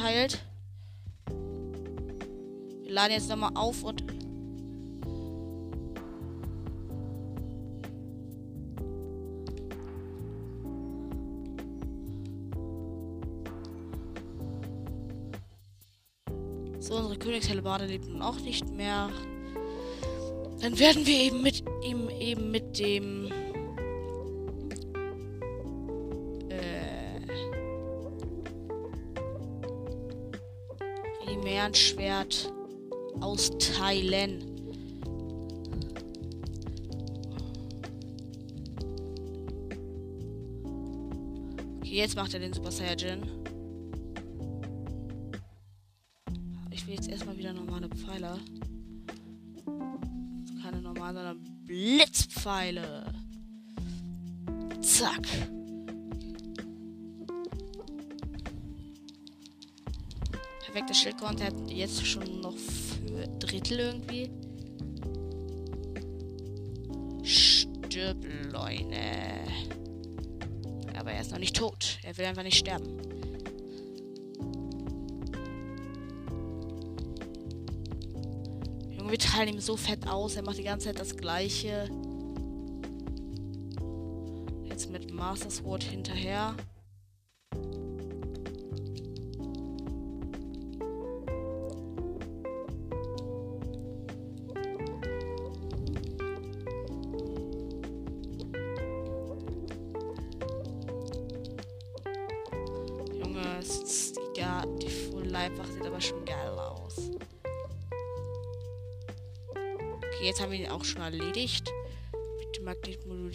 Ausgeteilt. 0.00 0.40
Wir 2.82 2.92
laden 2.92 3.12
jetzt 3.12 3.28
nochmal 3.28 3.52
auf 3.54 3.82
und. 3.82 4.02
So, 16.80 16.96
unsere 16.96 17.18
Königshellebarde 17.18 17.86
lebt 17.86 18.08
nun 18.08 18.22
auch 18.22 18.40
nicht 18.40 18.68
mehr. 18.70 19.10
Dann 20.60 20.78
werden 20.78 21.06
wir 21.06 21.14
eben 21.14 21.42
mit 21.42 21.62
ihm 21.84 22.08
eben 22.10 22.50
mit 22.50 22.78
dem 22.78 23.30
Chimärenschwert 31.72 32.52
austeilen. 33.20 34.44
Okay, 41.78 41.96
jetzt 41.96 42.16
macht 42.16 42.34
er 42.34 42.40
den 42.40 42.52
Super 42.52 42.70
Saiyajin. 42.70 43.22
Ich 46.70 46.86
will 46.86 46.94
jetzt 46.94 47.08
erstmal 47.08 47.36
wieder 47.36 47.52
normale 47.52 47.88
Pfeile. 47.88 48.38
Also 49.66 50.62
keine 50.62 50.80
normalen, 50.82 51.14
sondern 51.14 51.64
Blitzpfeile. 51.64 53.04
Zack. 54.80 55.49
Schildkorn, 61.30 61.36
der 61.36 61.46
hat 61.46 61.70
jetzt 61.70 62.06
schon 62.06 62.40
noch 62.40 62.56
für 62.56 63.26
Drittel 63.38 63.78
irgendwie. 63.78 64.30
Stirb, 67.22 68.24
Leune. 68.52 69.40
Aber 70.98 71.12
er 71.12 71.20
ist 71.20 71.30
noch 71.30 71.38
nicht 71.38 71.56
tot. 71.56 71.98
Er 72.02 72.16
will 72.18 72.24
einfach 72.26 72.42
nicht 72.42 72.58
sterben. 72.58 72.98
Junge, 78.90 79.10
wir 79.10 79.18
teilen 79.18 79.54
ihm 79.54 79.60
so 79.60 79.76
fett 79.76 80.06
aus. 80.06 80.36
Er 80.36 80.42
macht 80.42 80.58
die 80.58 80.64
ganze 80.64 80.86
Zeit 80.88 80.98
das 80.98 81.16
Gleiche. 81.16 81.88
Jetzt 84.64 84.90
mit 84.90 85.12
Master 85.12 85.50
Sword 85.50 85.82
hinterher. 85.82 86.54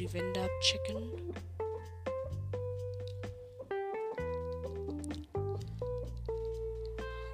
die 0.05 0.13
Wände 0.13 0.41
abchecken. 0.41 1.11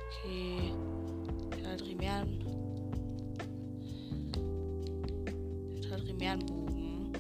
Okay. 0.07 0.73
Kadrimären. 1.63 2.45
Kadrimärenbogen. 5.89 7.11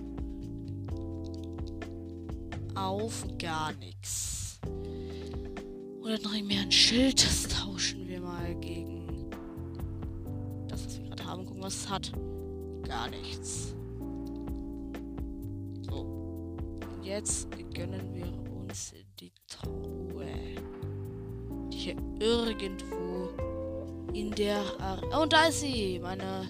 Auf 2.75 3.25
gar 3.37 3.73
nichts. 3.73 4.59
Oder 6.01 6.17
ein 6.63 6.71
Schild, 6.71 7.23
das 7.23 7.47
tauschen 7.47 8.07
wir 8.07 8.21
mal 8.21 8.55
gegen 8.55 9.29
das, 10.67 10.85
was 10.85 10.99
wir 10.99 11.07
gerade 11.09 11.25
haben. 11.25 11.45
Gucken, 11.45 11.63
was 11.63 11.75
es 11.75 11.89
hat. 11.89 12.11
Gar 12.83 13.09
nichts. 13.09 13.75
Jetzt 17.21 17.47
gönnen 17.75 18.13
wir 18.15 18.25
uns 18.59 18.93
die 19.19 19.31
Truhe. 19.47 20.25
Die 21.71 21.77
hier 21.77 21.95
irgendwo 22.19 23.29
in 24.13 24.31
der... 24.31 24.61
Ar 24.79 25.01
oh, 25.15 25.25
da 25.27 25.45
ist 25.45 25.61
sie! 25.61 25.99
Meine 25.99 26.47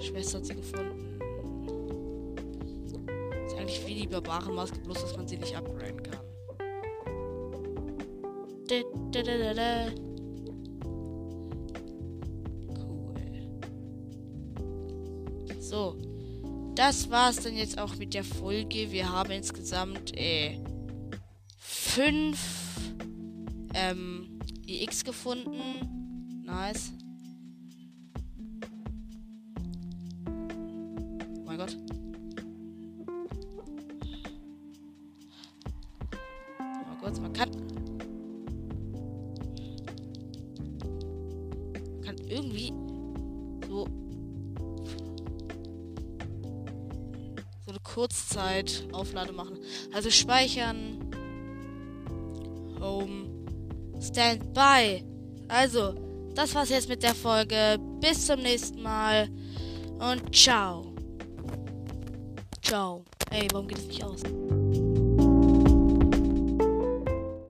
Schwester 0.00 0.38
hat 0.38 0.46
sie 0.46 0.56
gefunden. 0.56 1.18
Ist 3.46 3.56
eigentlich 3.56 3.86
wie 3.86 3.94
die 4.02 4.06
Barbarenmaske, 4.06 4.78
bloß 4.80 5.00
dass 5.00 5.16
man 5.16 5.26
sie 5.26 5.38
nicht 5.38 5.56
upgraden 5.56 6.02
kann. 6.02 6.20
Cool. 12.68 13.14
So. 15.58 16.13
Das 16.74 17.08
war's 17.08 17.36
dann 17.36 17.56
jetzt 17.56 17.78
auch 17.78 17.94
mit 17.96 18.14
der 18.14 18.24
Folge. 18.24 18.90
Wir 18.90 19.08
haben 19.08 19.30
insgesamt 19.30 20.16
äh, 20.16 20.58
fünf 21.56 22.38
ähm, 23.74 24.40
EX 24.66 25.04
gefunden. 25.04 26.42
Nice. 26.44 26.92
Kurzzeitauflade 48.64 49.32
machen. 49.32 49.58
Also 49.92 50.10
speichern. 50.10 50.98
Home. 52.80 53.26
Standby. 54.00 55.04
Also, 55.48 55.94
das 56.34 56.54
war's 56.54 56.70
jetzt 56.70 56.88
mit 56.88 57.02
der 57.02 57.14
Folge. 57.14 57.78
Bis 58.00 58.26
zum 58.26 58.40
nächsten 58.40 58.82
Mal. 58.82 59.28
Und 59.98 60.34
ciao. 60.34 60.94
Ciao. 62.62 63.04
Ey, 63.30 63.46
warum 63.52 63.68
geht 63.68 63.78
es 63.78 63.86
nicht 63.86 64.02
aus? 64.02 64.22